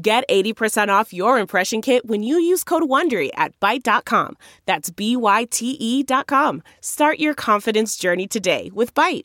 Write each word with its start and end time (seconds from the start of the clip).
Get 0.00 0.28
80% 0.28 0.88
off 0.90 1.12
your 1.12 1.38
impression 1.38 1.82
kit 1.82 2.06
when 2.06 2.22
you 2.22 2.38
use 2.38 2.62
code 2.62 2.84
WONDERY 2.84 3.30
at 3.34 3.58
Byte.com. 3.58 4.36
That's 4.64 4.90
B-Y-T-E 4.90 6.02
dot 6.04 6.28
com. 6.28 6.62
Start 6.80 7.18
your 7.18 7.34
confidence 7.34 7.96
journey 7.96 8.28
today 8.28 8.70
with 8.72 8.94
Byte. 8.94 9.24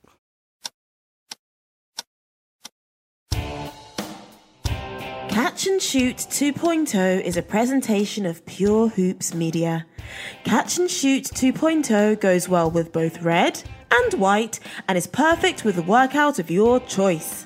Catch 5.30 5.68
and 5.68 5.82
Shoot 5.82 6.18
2.0 6.18 7.22
is 7.22 7.38
a 7.38 7.42
presentation 7.44 8.26
of 8.26 8.44
Pure 8.46 8.90
Hoops 8.90 9.34
Media. 9.36 9.86
Catch 10.44 10.80
and 10.80 10.90
Shoot 10.90 11.26
2.0 11.26 12.20
goes 12.20 12.50
well 12.50 12.72
with 12.72 12.92
both 12.92 13.22
red 13.22 13.62
and 13.92 14.14
white 14.20 14.60
and 14.88 14.98
is 14.98 15.06
perfect 15.06 15.66
with 15.66 15.76
the 15.76 15.84
workout 15.84 16.40
of 16.40 16.50
your 16.50 16.80
choice. 16.80 17.46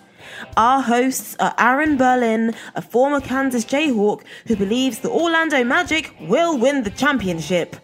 Our 0.55 0.81
hosts 0.81 1.36
are 1.40 1.54
Aaron 1.58 1.98
Berlin, 1.98 2.54
a 2.76 2.81
former 2.81 3.22
Kansas 3.22 3.66
Jayhawk 3.66 4.23
who 4.48 4.55
believes 4.55 5.00
the 5.00 5.09
Orlando 5.09 5.63
Magic 5.63 6.13
will 6.22 6.58
win 6.58 6.84
the 6.84 6.90
championship. 6.90 7.75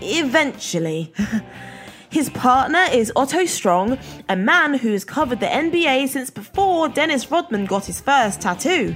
Eventually. 0.00 1.12
His 2.10 2.28
partner 2.28 2.84
is 2.92 3.10
Otto 3.16 3.46
Strong, 3.46 3.98
a 4.28 4.36
man 4.36 4.74
who 4.74 4.92
has 4.92 5.02
covered 5.02 5.40
the 5.40 5.46
NBA 5.46 6.08
since 6.08 6.28
before 6.28 6.90
Dennis 6.90 7.30
Rodman 7.30 7.64
got 7.64 7.86
his 7.86 8.02
first 8.02 8.42
tattoo. 8.42 8.94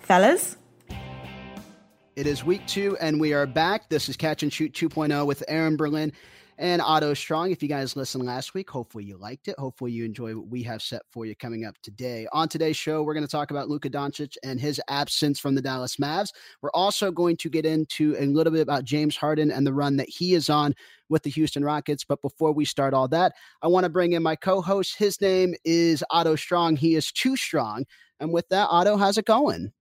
Fellas? 0.00 0.56
It 2.16 2.26
is 2.26 2.44
week 2.44 2.66
two, 2.66 2.96
and 3.02 3.20
we 3.20 3.34
are 3.34 3.46
back. 3.46 3.90
This 3.90 4.08
is 4.08 4.16
Catch 4.16 4.42
and 4.42 4.50
Shoot 4.50 4.72
2.0 4.72 5.26
with 5.26 5.44
Aaron 5.46 5.76
Berlin 5.76 6.10
and 6.58 6.82
Otto 6.82 7.14
Strong. 7.14 7.52
If 7.52 7.62
you 7.62 7.68
guys 7.68 7.96
listened 7.96 8.24
last 8.24 8.52
week, 8.52 8.68
hopefully 8.68 9.04
you 9.04 9.16
liked 9.16 9.48
it. 9.48 9.58
Hopefully 9.58 9.92
you 9.92 10.04
enjoy 10.04 10.34
what 10.34 10.48
we 10.48 10.62
have 10.64 10.82
set 10.82 11.02
for 11.10 11.24
you 11.24 11.34
coming 11.36 11.64
up 11.64 11.76
today. 11.82 12.26
On 12.32 12.48
today's 12.48 12.76
show, 12.76 13.02
we're 13.02 13.14
going 13.14 13.24
to 13.24 13.30
talk 13.30 13.50
about 13.50 13.68
Luka 13.68 13.88
Doncic 13.88 14.36
and 14.42 14.60
his 14.60 14.80
absence 14.88 15.38
from 15.38 15.54
the 15.54 15.62
Dallas 15.62 15.96
Mavs. 15.96 16.30
We're 16.60 16.72
also 16.74 17.10
going 17.10 17.36
to 17.38 17.48
get 17.48 17.64
into 17.64 18.16
a 18.18 18.26
little 18.26 18.52
bit 18.52 18.62
about 18.62 18.84
James 18.84 19.16
Harden 19.16 19.50
and 19.50 19.66
the 19.66 19.72
run 19.72 19.96
that 19.96 20.08
he 20.08 20.34
is 20.34 20.50
on 20.50 20.74
with 21.08 21.22
the 21.22 21.30
Houston 21.30 21.64
Rockets. 21.64 22.04
But 22.04 22.20
before 22.20 22.52
we 22.52 22.64
start 22.64 22.92
all 22.92 23.08
that, 23.08 23.32
I 23.62 23.68
want 23.68 23.84
to 23.84 23.90
bring 23.90 24.12
in 24.12 24.22
my 24.22 24.36
co-host. 24.36 24.96
His 24.98 25.20
name 25.20 25.54
is 25.64 26.04
Otto 26.10 26.34
Strong. 26.36 26.76
He 26.76 26.96
is 26.96 27.12
too 27.12 27.36
strong. 27.36 27.84
And 28.20 28.32
with 28.32 28.48
that, 28.48 28.68
Otto, 28.70 28.96
how's 28.96 29.16
it 29.16 29.26
going? 29.26 29.72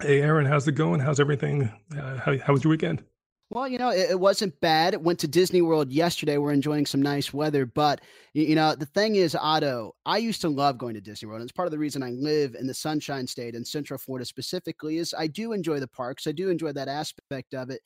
Hey, 0.00 0.22
Aaron, 0.22 0.46
how's 0.46 0.66
it 0.66 0.72
going? 0.72 1.00
How's 1.00 1.20
everything? 1.20 1.70
Uh, 1.94 2.16
how, 2.18 2.38
how 2.38 2.52
was 2.52 2.64
your 2.64 2.70
weekend? 2.70 3.02
Well, 3.50 3.66
you 3.66 3.78
know, 3.78 3.88
it, 3.88 4.10
it, 4.10 4.20
wasn't 4.20 4.60
bad. 4.60 4.92
It 4.92 5.00
Went 5.00 5.20
to 5.20 5.28
Disney 5.28 5.62
World 5.62 5.90
yesterday. 5.90 6.36
We're 6.36 6.52
enjoying 6.52 6.84
some 6.84 7.00
nice 7.00 7.32
weather. 7.32 7.64
But, 7.64 8.02
you, 8.34 8.54
know, 8.54 8.74
the 8.74 8.84
thing 8.84 9.16
is, 9.16 9.34
Otto, 9.34 9.94
I 10.04 10.18
used 10.18 10.42
to 10.42 10.50
love 10.50 10.76
going 10.76 10.94
to 10.94 11.00
Disney 11.00 11.28
World. 11.28 11.40
And 11.40 11.48
it's 11.48 11.56
part 11.56 11.66
of 11.66 11.72
the 11.72 11.78
reason 11.78 12.02
I 12.02 12.10
live 12.10 12.54
in 12.54 12.66
the 12.66 12.74
Sunshine 12.74 13.26
State 13.26 13.54
in 13.54 13.64
Central 13.64 13.96
Florida 13.96 14.26
specifically 14.26 14.98
is 14.98 15.14
I 15.16 15.28
do 15.28 15.52
enjoy 15.52 15.80
the 15.80 15.88
parks. 15.88 16.26
I 16.26 16.32
do 16.32 16.50
enjoy 16.50 16.72
that 16.72 16.88
aspect 16.88 17.54
of 17.54 17.70
it. 17.70 17.80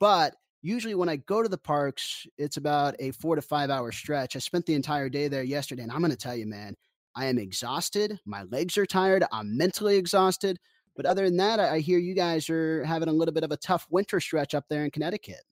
But 0.00 0.34
usually 0.60 0.94
when 0.94 1.08
I 1.08 1.16
go 1.16 1.42
to 1.42 1.48
the 1.48 1.56
parks, 1.56 2.26
it's 2.36 2.58
about 2.58 2.94
a 2.98 3.12
four 3.12 3.36
to 3.36 3.42
five 3.42 3.70
hour 3.70 3.92
stretch. 3.92 4.36
I 4.36 4.40
spent 4.40 4.66
the 4.66 4.74
entire 4.74 5.08
day 5.08 5.28
there 5.28 5.44
yesterday. 5.44 5.82
And 5.82 5.92
I'm 5.92 6.00
going 6.00 6.10
to 6.10 6.16
tell 6.18 6.36
you, 6.36 6.46
man, 6.46 6.74
I 7.14 7.26
am 7.26 7.38
exhausted. 7.38 8.20
My 8.26 8.42
legs 8.50 8.76
are 8.76 8.84
tired. 8.84 9.24
I'm 9.32 9.56
mentally 9.56 9.96
exhausted. 9.96 10.58
But 10.96 11.06
other 11.06 11.24
than 11.24 11.36
that, 11.36 11.60
I 11.60 11.80
hear 11.80 11.98
you 11.98 12.14
guys 12.14 12.48
are 12.50 12.84
having 12.84 13.08
a 13.08 13.12
little 13.12 13.34
bit 13.34 13.44
of 13.44 13.52
a 13.52 13.56
tough 13.56 13.86
winter 13.90 14.20
stretch 14.20 14.54
up 14.54 14.64
there 14.68 14.84
in 14.84 14.90
Connecticut. 14.90 15.42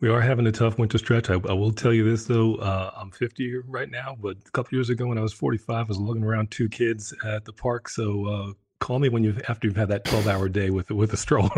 We 0.00 0.08
are 0.08 0.20
having 0.20 0.46
a 0.46 0.52
tough 0.52 0.78
winter 0.78 0.98
stretch. 0.98 1.28
I, 1.30 1.34
I 1.34 1.52
will 1.52 1.72
tell 1.72 1.92
you 1.92 2.08
this 2.08 2.24
though, 2.24 2.56
uh, 2.56 2.92
I'm 2.96 3.10
50 3.10 3.62
right 3.66 3.90
now, 3.90 4.16
but 4.20 4.36
a 4.46 4.50
couple 4.52 4.76
years 4.76 4.90
ago 4.90 5.06
when 5.06 5.18
I 5.18 5.22
was 5.22 5.32
45, 5.32 5.76
I 5.76 5.82
was 5.82 5.98
lugging 5.98 6.24
around 6.24 6.50
two 6.50 6.68
kids 6.68 7.12
at 7.24 7.44
the 7.44 7.52
park. 7.52 7.88
So 7.88 8.26
uh, 8.26 8.52
call 8.80 8.98
me 8.98 9.08
when 9.08 9.24
you 9.24 9.36
after 9.48 9.66
you've 9.66 9.76
had 9.76 9.88
that 9.88 10.04
12 10.04 10.28
hour 10.28 10.48
day 10.48 10.70
with 10.70 10.90
with 10.90 11.12
a 11.12 11.16
stroller. 11.16 11.50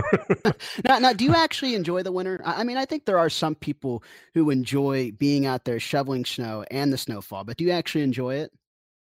now, 0.84 0.98
now, 0.98 1.12
do 1.12 1.25
you 1.25 1.34
actually 1.34 1.75
enjoy 1.75 2.02
the 2.02 2.12
winter? 2.12 2.41
I 2.44 2.64
mean, 2.64 2.76
I 2.76 2.84
think 2.84 3.04
there 3.04 3.19
are 3.19 3.31
some 3.31 3.54
people 3.54 4.02
who 4.34 4.50
enjoy 4.50 5.12
being 5.12 5.47
out 5.47 5.64
there 5.64 5.81
shoveling 5.81 6.25
snow 6.25 6.64
and 6.70 6.92
the 6.92 6.98
snowfall, 6.98 7.44
but 7.44 7.56
do 7.56 7.64
you 7.64 7.70
actually 7.72 8.02
enjoy 8.02 8.37
it? 8.37 8.52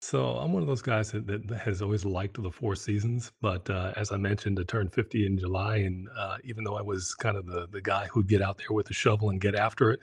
So 0.05 0.37
I'm 0.37 0.53
one 0.53 0.61
of 0.61 0.67
those 0.67 0.83
guys 0.83 1.11
that, 1.13 1.25
that 1.25 1.57
has 1.57 1.81
always 1.81 2.05
liked 2.05 2.39
the 2.39 2.51
four 2.51 2.75
seasons, 2.75 3.31
but 3.41 3.67
uh, 3.71 3.91
as 3.95 4.11
I 4.11 4.17
mentioned, 4.17 4.59
I 4.59 4.63
turned 4.63 4.93
50 4.93 5.25
in 5.25 5.39
July, 5.39 5.77
and 5.77 6.07
uh, 6.15 6.37
even 6.43 6.63
though 6.63 6.75
I 6.75 6.83
was 6.83 7.15
kind 7.15 7.35
of 7.35 7.47
the 7.47 7.67
the 7.71 7.81
guy 7.81 8.05
who'd 8.11 8.27
get 8.27 8.39
out 8.39 8.59
there 8.59 8.67
with 8.69 8.87
a 8.91 8.93
shovel 8.93 9.31
and 9.31 9.41
get 9.41 9.55
after 9.55 9.89
it, 9.89 9.99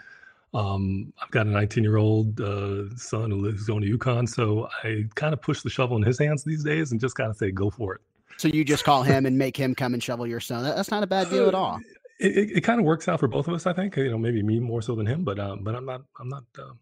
um, 0.55 1.13
I've 1.23 1.31
got 1.31 1.47
a 1.47 1.51
19 1.51 1.85
year 1.85 1.99
old 1.99 2.41
uh, 2.41 2.93
son 2.97 3.31
who 3.31 3.37
lives 3.37 3.63
going 3.63 3.83
to 3.83 3.97
UConn, 3.97 4.29
so 4.29 4.69
I 4.83 5.05
kind 5.15 5.33
of 5.33 5.41
push 5.41 5.63
the 5.63 5.71
shovel 5.71 5.97
in 5.99 6.03
his 6.03 6.19
hands 6.19 6.43
these 6.43 6.65
days 6.65 6.91
and 6.91 7.01
just 7.01 7.15
kind 7.15 7.31
of 7.31 7.37
say, 7.37 7.53
"Go 7.53 7.71
for 7.71 7.95
it." 7.95 8.01
So 8.39 8.49
you 8.49 8.65
just 8.65 8.83
call 8.83 9.05
him 9.05 9.25
and 9.25 9.39
make 9.39 9.57
him 9.57 9.73
come 9.73 9.95
and 9.95 10.03
shovel 10.03 10.27
your 10.27 10.41
snow. 10.41 10.65
That's 10.65 10.91
not 10.91 11.05
a 11.05 11.07
bad 11.07 11.31
deal 11.31 11.47
at 11.47 11.55
all. 11.55 11.79
It, 12.19 12.37
it, 12.37 12.51
it 12.59 12.61
kind 12.61 12.79
of 12.79 12.87
works 12.87 13.09
out 13.09 13.19
for 13.19 13.27
both 13.27 13.49
of 13.49 13.55
us, 13.55 13.67
I 13.67 13.73
think. 13.73 13.97
You 13.97 14.11
know, 14.11 14.19
maybe 14.19 14.45
me 14.45 14.61
more 14.61 14.81
so 14.81 14.95
than 14.95 15.07
him, 15.07 15.25
but 15.25 15.41
um, 15.41 15.65
but 15.65 15.75
I'm 15.75 15.85
not 15.85 16.03
I'm 16.21 16.29
not 16.29 16.45
uh, 16.57 16.73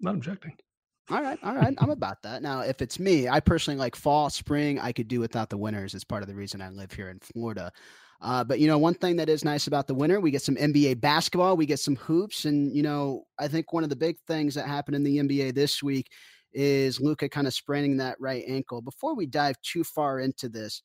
not 0.00 0.14
objecting. 0.14 0.58
All 1.08 1.22
right, 1.22 1.38
all 1.42 1.56
right. 1.56 1.74
I'm 1.78 1.90
about 1.90 2.22
that. 2.22 2.40
Now, 2.42 2.60
if 2.60 2.80
it's 2.80 3.00
me, 3.00 3.28
I 3.28 3.40
personally 3.40 3.78
like 3.78 3.96
fall, 3.96 4.30
spring. 4.30 4.78
I 4.78 4.92
could 4.92 5.08
do 5.08 5.18
without 5.18 5.50
the 5.50 5.56
winters. 5.56 5.94
It's 5.94 6.04
part 6.04 6.22
of 6.22 6.28
the 6.28 6.36
reason 6.36 6.62
I 6.62 6.70
live 6.70 6.92
here 6.92 7.08
in 7.08 7.18
Florida. 7.18 7.72
Uh, 8.20 8.44
but 8.44 8.60
you 8.60 8.68
know, 8.68 8.78
one 8.78 8.94
thing 8.94 9.16
that 9.16 9.28
is 9.28 9.44
nice 9.44 9.66
about 9.66 9.86
the 9.86 9.94
winter, 9.94 10.20
we 10.20 10.30
get 10.30 10.42
some 10.42 10.56
NBA 10.56 11.00
basketball, 11.00 11.56
we 11.56 11.66
get 11.66 11.80
some 11.80 11.96
hoops, 11.96 12.44
and 12.44 12.74
you 12.76 12.82
know, 12.82 13.24
I 13.38 13.48
think 13.48 13.72
one 13.72 13.82
of 13.82 13.90
the 13.90 13.96
big 13.96 14.18
things 14.26 14.54
that 14.54 14.68
happened 14.68 14.94
in 14.94 15.02
the 15.02 15.18
NBA 15.18 15.54
this 15.54 15.82
week 15.82 16.10
is 16.52 17.00
Luka 17.00 17.28
kind 17.28 17.46
of 17.46 17.54
spraining 17.54 17.96
that 17.96 18.16
right 18.20 18.44
ankle. 18.46 18.82
Before 18.82 19.16
we 19.16 19.26
dive 19.26 19.56
too 19.62 19.82
far 19.84 20.20
into 20.20 20.48
this, 20.48 20.82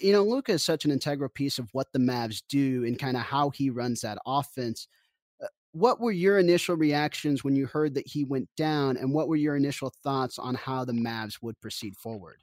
you 0.00 0.12
know, 0.12 0.22
Luka 0.22 0.52
is 0.52 0.64
such 0.64 0.84
an 0.84 0.90
integral 0.90 1.30
piece 1.30 1.58
of 1.58 1.68
what 1.72 1.88
the 1.92 1.98
Mavs 1.98 2.42
do 2.48 2.84
and 2.84 2.98
kind 2.98 3.16
of 3.16 3.22
how 3.22 3.50
he 3.50 3.70
runs 3.70 4.02
that 4.02 4.18
offense 4.26 4.86
what 5.78 6.00
were 6.00 6.10
your 6.10 6.38
initial 6.38 6.76
reactions 6.76 7.44
when 7.44 7.54
you 7.54 7.66
heard 7.66 7.94
that 7.94 8.06
he 8.06 8.24
went 8.24 8.48
down, 8.56 8.96
and 8.96 9.12
what 9.12 9.28
were 9.28 9.36
your 9.36 9.56
initial 9.56 9.92
thoughts 10.02 10.38
on 10.38 10.54
how 10.54 10.84
the 10.84 10.92
Mavs 10.92 11.38
would 11.42 11.60
proceed 11.60 11.96
forward? 11.96 12.38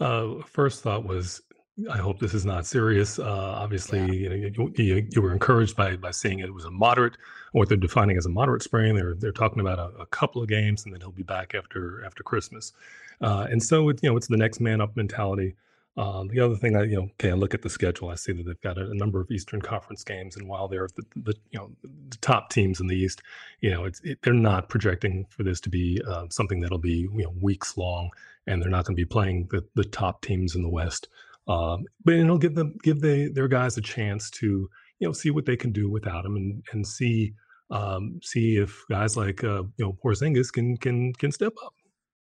Uh, 0.00 0.42
first 0.44 0.82
thought 0.82 1.04
was, 1.04 1.42
I 1.90 1.98
hope 1.98 2.18
this 2.18 2.34
is 2.34 2.44
not 2.44 2.66
serious. 2.66 3.18
Uh, 3.18 3.24
obviously, 3.24 4.00
yeah. 4.00 4.12
you, 4.12 4.28
know, 4.28 4.34
you, 4.34 4.72
you, 4.76 5.08
you, 5.10 5.22
were 5.22 5.32
encouraged 5.32 5.76
by 5.76 5.96
by 5.96 6.10
seeing 6.10 6.40
it 6.40 6.52
was 6.52 6.64
a 6.64 6.70
moderate, 6.70 7.16
what 7.52 7.68
they're 7.68 7.76
defining 7.76 8.16
as 8.16 8.26
a 8.26 8.30
moderate 8.30 8.62
sprain. 8.62 8.94
They're 8.96 9.14
they're 9.14 9.32
talking 9.32 9.60
about 9.60 9.78
a, 9.78 9.98
a 9.98 10.06
couple 10.06 10.42
of 10.42 10.48
games, 10.48 10.84
and 10.84 10.92
then 10.92 11.00
he'll 11.00 11.12
be 11.12 11.22
back 11.22 11.54
after 11.54 12.04
after 12.04 12.22
Christmas. 12.22 12.72
Uh, 13.20 13.46
and 13.50 13.62
so, 13.62 13.88
it, 13.90 14.00
you 14.02 14.10
know, 14.10 14.16
it's 14.16 14.26
the 14.26 14.36
next 14.36 14.60
man 14.60 14.80
up 14.80 14.96
mentality. 14.96 15.54
Um, 15.98 16.28
the 16.28 16.40
other 16.40 16.56
thing 16.56 16.76
I, 16.76 16.82
you 16.82 16.96
know, 16.96 17.08
okay, 17.12 17.30
I 17.30 17.34
look 17.34 17.54
at 17.54 17.62
the 17.62 17.70
schedule. 17.70 18.10
I 18.10 18.16
see 18.16 18.32
that 18.32 18.44
they've 18.44 18.60
got 18.60 18.76
a, 18.76 18.90
a 18.90 18.94
number 18.94 19.18
of 19.18 19.30
Eastern 19.30 19.62
Conference 19.62 20.04
games, 20.04 20.36
and 20.36 20.46
while 20.46 20.68
they're 20.68 20.88
the, 20.94 21.04
the, 21.16 21.34
you 21.50 21.58
know 21.58 21.70
the 21.82 22.18
top 22.18 22.50
teams 22.50 22.80
in 22.80 22.86
the 22.86 22.96
East, 22.96 23.22
you 23.60 23.70
know, 23.70 23.84
it's 23.84 24.00
it, 24.00 24.18
they're 24.22 24.34
not 24.34 24.68
projecting 24.68 25.24
for 25.30 25.42
this 25.42 25.60
to 25.62 25.70
be 25.70 26.00
uh, 26.06 26.26
something 26.28 26.60
that'll 26.60 26.78
be 26.78 27.08
you 27.14 27.24
know 27.24 27.32
weeks 27.40 27.78
long, 27.78 28.10
and 28.46 28.60
they're 28.60 28.68
not 28.68 28.84
going 28.84 28.94
to 28.94 29.00
be 29.00 29.06
playing 29.06 29.48
the, 29.50 29.64
the 29.74 29.84
top 29.84 30.20
teams 30.20 30.54
in 30.54 30.62
the 30.62 30.68
West. 30.68 31.08
Um, 31.48 31.84
but 32.04 32.14
it'll 32.14 32.38
give 32.38 32.54
them 32.54 32.76
give 32.82 33.00
they, 33.00 33.28
their 33.28 33.48
guys 33.48 33.78
a 33.78 33.82
chance 33.82 34.30
to 34.32 34.68
you 34.98 35.08
know 35.08 35.12
see 35.12 35.30
what 35.30 35.46
they 35.46 35.56
can 35.56 35.72
do 35.72 35.88
without 35.88 36.26
him, 36.26 36.36
and 36.36 36.62
and 36.72 36.86
see 36.86 37.32
um, 37.70 38.20
see 38.22 38.58
if 38.58 38.84
guys 38.90 39.16
like 39.16 39.42
uh, 39.44 39.62
you 39.78 39.84
know 39.86 39.96
Porzingis 40.04 40.52
can 40.52 40.76
can 40.76 41.14
can 41.14 41.32
step 41.32 41.54
up. 41.64 41.72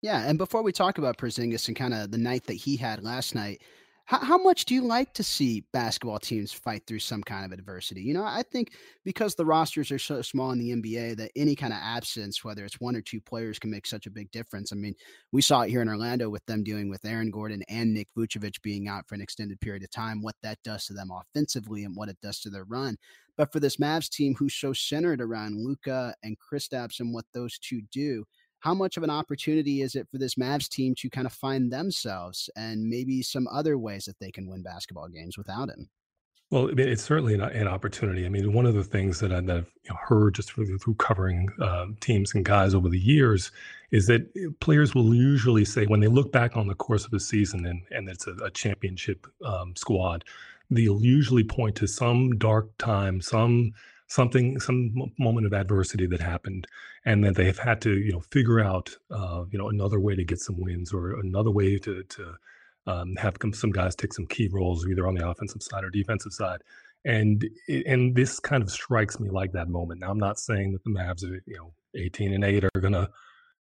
Yeah, 0.02 0.28
and 0.28 0.36
before 0.36 0.62
we 0.62 0.72
talk 0.72 0.98
about 0.98 1.16
Porzingis 1.16 1.68
and 1.68 1.76
kind 1.76 1.94
of 1.94 2.10
the 2.10 2.18
night 2.18 2.46
that 2.46 2.54
he 2.54 2.76
had 2.76 3.04
last 3.04 3.34
night, 3.36 3.62
how, 4.04 4.18
how 4.18 4.36
much 4.36 4.64
do 4.64 4.74
you 4.74 4.82
like 4.82 5.14
to 5.14 5.22
see 5.22 5.64
basketball 5.72 6.18
teams 6.18 6.52
fight 6.52 6.82
through 6.88 6.98
some 6.98 7.22
kind 7.22 7.44
of 7.44 7.52
adversity? 7.56 8.02
You 8.02 8.14
know, 8.14 8.24
I 8.24 8.42
think 8.50 8.72
because 9.04 9.36
the 9.36 9.44
rosters 9.44 9.92
are 9.92 10.00
so 10.00 10.20
small 10.20 10.50
in 10.50 10.58
the 10.58 10.72
NBA 10.72 11.16
that 11.18 11.30
any 11.36 11.54
kind 11.54 11.72
of 11.72 11.78
absence, 11.80 12.42
whether 12.42 12.64
it's 12.64 12.80
one 12.80 12.96
or 12.96 13.00
two 13.00 13.20
players, 13.20 13.60
can 13.60 13.70
make 13.70 13.86
such 13.86 14.06
a 14.06 14.10
big 14.10 14.28
difference. 14.32 14.72
I 14.72 14.76
mean, 14.76 14.94
we 15.30 15.40
saw 15.40 15.60
it 15.62 15.70
here 15.70 15.82
in 15.82 15.88
Orlando 15.88 16.28
with 16.28 16.44
them 16.46 16.64
dealing 16.64 16.90
with 16.90 17.04
Aaron 17.04 17.30
Gordon 17.30 17.62
and 17.68 17.94
Nick 17.94 18.08
Vucevic 18.18 18.60
being 18.60 18.88
out 18.88 19.06
for 19.08 19.14
an 19.14 19.22
extended 19.22 19.60
period 19.60 19.84
of 19.84 19.90
time, 19.92 20.20
what 20.20 20.34
that 20.42 20.58
does 20.64 20.84
to 20.86 20.94
them 20.94 21.10
offensively 21.12 21.84
and 21.84 21.94
what 21.94 22.08
it 22.08 22.18
does 22.20 22.40
to 22.40 22.50
their 22.50 22.64
run. 22.64 22.96
But 23.36 23.52
for 23.52 23.60
this 23.60 23.76
Mavs 23.76 24.10
team 24.10 24.34
who's 24.36 24.54
so 24.54 24.72
centered 24.72 25.20
around 25.20 25.64
Luka 25.64 26.12
and 26.24 26.36
Kristaps 26.40 26.98
and 26.98 27.14
what 27.14 27.24
those 27.32 27.56
two 27.58 27.82
do, 27.92 28.24
how 28.62 28.74
much 28.74 28.96
of 28.96 29.02
an 29.02 29.10
opportunity 29.10 29.82
is 29.82 29.96
it 29.96 30.08
for 30.08 30.18
this 30.18 30.36
Mavs 30.36 30.68
team 30.68 30.94
to 30.98 31.10
kind 31.10 31.26
of 31.26 31.32
find 31.32 31.70
themselves 31.70 32.48
and 32.56 32.88
maybe 32.88 33.20
some 33.20 33.48
other 33.48 33.76
ways 33.76 34.04
that 34.04 34.18
they 34.20 34.30
can 34.30 34.48
win 34.48 34.62
basketball 34.62 35.08
games 35.08 35.36
without 35.36 35.68
him? 35.68 35.90
Well, 36.50 36.68
I 36.70 36.74
mean, 36.74 36.88
it's 36.88 37.02
certainly 37.02 37.34
an, 37.34 37.40
an 37.40 37.66
opportunity. 37.66 38.24
I 38.24 38.28
mean, 38.28 38.52
one 38.52 38.66
of 38.66 38.74
the 38.74 38.84
things 38.84 39.18
that, 39.18 39.32
I, 39.32 39.40
that 39.40 39.56
I've 39.56 39.72
you 39.82 39.90
know, 39.90 39.98
heard 40.00 40.36
just 40.36 40.52
through, 40.52 40.78
through 40.78 40.94
covering 40.94 41.48
uh, 41.60 41.86
teams 42.00 42.34
and 42.34 42.44
guys 42.44 42.72
over 42.72 42.88
the 42.88 43.00
years 43.00 43.50
is 43.90 44.06
that 44.06 44.30
eh, 44.36 44.48
players 44.60 44.94
will 44.94 45.12
usually 45.12 45.64
say 45.64 45.86
when 45.86 46.00
they 46.00 46.08
look 46.08 46.30
back 46.30 46.56
on 46.56 46.68
the 46.68 46.74
course 46.76 47.04
of 47.04 47.12
a 47.14 47.20
season 47.20 47.66
and, 47.66 47.82
and 47.90 48.08
it's 48.08 48.28
a, 48.28 48.34
a 48.44 48.50
championship 48.50 49.26
um, 49.44 49.74
squad, 49.74 50.24
they'll 50.70 51.02
usually 51.02 51.42
point 51.42 51.74
to 51.76 51.88
some 51.88 52.38
dark 52.38 52.68
time, 52.78 53.20
some 53.20 53.72
something, 54.12 54.60
some 54.60 54.92
moment 55.18 55.46
of 55.46 55.54
adversity 55.54 56.06
that 56.06 56.20
happened, 56.20 56.66
and 57.04 57.24
that 57.24 57.34
they've 57.34 57.58
had 57.58 57.80
to 57.80 57.96
you 57.96 58.12
know 58.12 58.20
figure 58.20 58.60
out 58.60 58.94
uh, 59.10 59.44
you 59.50 59.58
know 59.58 59.68
another 59.68 59.98
way 59.98 60.14
to 60.14 60.24
get 60.24 60.38
some 60.38 60.60
wins 60.60 60.92
or 60.92 61.18
another 61.20 61.50
way 61.50 61.78
to 61.78 62.02
to 62.04 62.34
um, 62.86 63.16
have 63.16 63.36
some 63.54 63.70
guys 63.70 63.94
take 63.94 64.12
some 64.12 64.26
key 64.26 64.48
roles 64.52 64.86
either 64.86 65.06
on 65.06 65.14
the 65.14 65.26
offensive 65.28 65.62
side 65.62 65.84
or 65.84 65.90
defensive 65.90 66.32
side. 66.32 66.60
And 67.04 67.44
and 67.86 68.14
this 68.14 68.38
kind 68.38 68.62
of 68.62 68.70
strikes 68.70 69.18
me 69.18 69.30
like 69.30 69.52
that 69.52 69.68
moment. 69.68 70.00
Now 70.00 70.10
I'm 70.10 70.18
not 70.18 70.38
saying 70.38 70.72
that 70.72 70.84
the 70.84 70.90
Mavs 70.90 71.24
are 71.24 71.42
you 71.46 71.56
know 71.56 71.72
18 71.94 72.34
and 72.34 72.44
8 72.44 72.64
are 72.64 72.80
gonna 72.80 73.08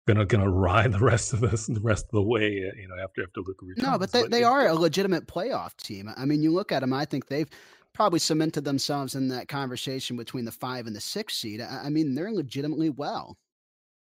gonna 0.07 0.25
gonna 0.25 0.49
ride 0.69 0.91
the 0.91 0.99
rest 0.99 1.31
of 1.33 1.41
this 1.41 1.67
the 1.67 1.79
rest 1.79 2.05
of 2.05 2.11
the 2.11 2.23
way 2.23 2.49
you 2.51 2.87
know 2.87 3.01
after 3.01 3.23
after 3.23 3.41
Luka 3.41 3.65
returns. 3.65 3.87
No, 3.87 3.97
but 3.99 4.11
they, 4.11 4.23
but 4.23 4.31
they 4.31 4.43
are 4.43 4.67
a 4.67 4.73
legitimate 4.73 5.27
playoff 5.27 5.77
team. 5.77 6.09
I 6.17 6.25
mean, 6.25 6.41
you 6.41 6.51
look 6.51 6.71
at 6.71 6.79
them. 6.79 6.91
I 6.91 7.05
think 7.05 7.27
they've 7.27 7.49
probably 7.93 8.19
cemented 8.19 8.63
themselves 8.63 9.15
in 9.15 9.27
that 9.29 9.47
conversation 9.47 10.17
between 10.17 10.45
the 10.45 10.51
five 10.51 10.87
and 10.87 10.95
the 10.95 11.01
six 11.01 11.37
seed. 11.37 11.61
I, 11.61 11.85
I 11.85 11.89
mean, 11.89 12.15
they're 12.15 12.31
legitimately 12.31 12.89
well. 12.91 13.37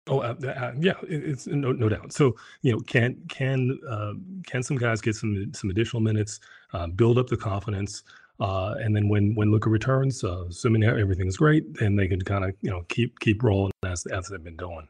Oh, 0.08 0.20
uh, 0.20 0.34
uh, 0.42 0.72
yeah, 0.80 0.94
it's 1.02 1.46
no, 1.46 1.72
no 1.72 1.88
doubt. 1.88 2.12
So, 2.12 2.34
you 2.62 2.72
know, 2.72 2.80
can 2.80 3.16
can 3.28 3.78
uh, 3.88 4.14
can 4.46 4.62
some 4.62 4.76
guys 4.76 5.00
get 5.00 5.14
some 5.14 5.52
some 5.52 5.68
additional 5.70 6.00
minutes, 6.00 6.40
uh, 6.72 6.86
build 6.86 7.18
up 7.18 7.26
the 7.26 7.36
confidence, 7.36 8.04
uh, 8.40 8.74
and 8.78 8.96
then 8.96 9.08
when 9.08 9.34
when 9.34 9.50
Luka 9.50 9.68
returns, 9.68 10.24
uh, 10.24 10.44
assuming 10.48 10.82
everything's 10.82 11.36
great, 11.36 11.74
then 11.74 11.94
they 11.94 12.08
can 12.08 12.22
kind 12.22 12.44
of 12.44 12.54
you 12.62 12.70
know 12.70 12.84
keep 12.88 13.18
keep 13.20 13.42
rolling 13.42 13.72
as 13.84 14.06
as 14.06 14.28
they've 14.28 14.42
been 14.42 14.56
doing. 14.56 14.88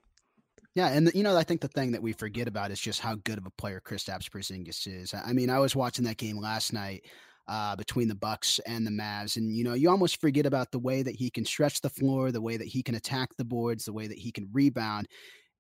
Yeah, 0.75 0.89
and 0.89 1.09
the, 1.09 1.17
you 1.17 1.25
know, 1.25 1.37
I 1.37 1.43
think 1.43 1.61
the 1.62 1.69
thing 1.69 1.91
that 1.93 2.03
we 2.03 2.12
forget 2.12 2.47
about 2.47 2.71
is 2.71 2.79
just 2.79 3.00
how 3.00 3.17
good 3.17 3.39
of 3.39 3.47
a 3.47 3.50
player 3.50 3.83
Kristaps 3.85 4.29
Porzingis 4.29 4.87
is. 4.87 5.12
I 5.12 5.33
mean, 5.33 5.50
I 5.50 5.59
was 5.59 5.75
watching 5.75 6.05
that 6.05 6.19
game 6.19 6.39
last 6.39 6.73
night 6.73 7.05
uh, 7.49 7.75
between 7.77 8.09
the 8.09 8.15
Bucks 8.15 8.61
and 8.67 8.87
the 8.87 8.91
Mavs. 8.91 9.37
And 9.37 9.56
you 9.56 9.65
know, 9.65 9.75
you 9.75 9.91
almost 9.91 10.21
forget 10.21 10.47
about 10.47 10.71
the 10.71 10.79
way 10.79 11.03
that 11.03 11.17
he 11.17 11.31
can 11.31 11.45
stretch 11.45 11.81
the 11.81 11.91
floor, 11.91 12.31
the 12.31 12.43
way 12.43 12.56
that 12.56 12.67
he 12.67 12.83
can 12.83 12.95
attack 12.95 13.31
the 13.37 13.45
boards, 13.45 13.85
the 13.85 13.93
way 13.93 14.06
that 14.06 14.19
he 14.19 14.31
can 14.31 14.49
rebound. 14.53 15.09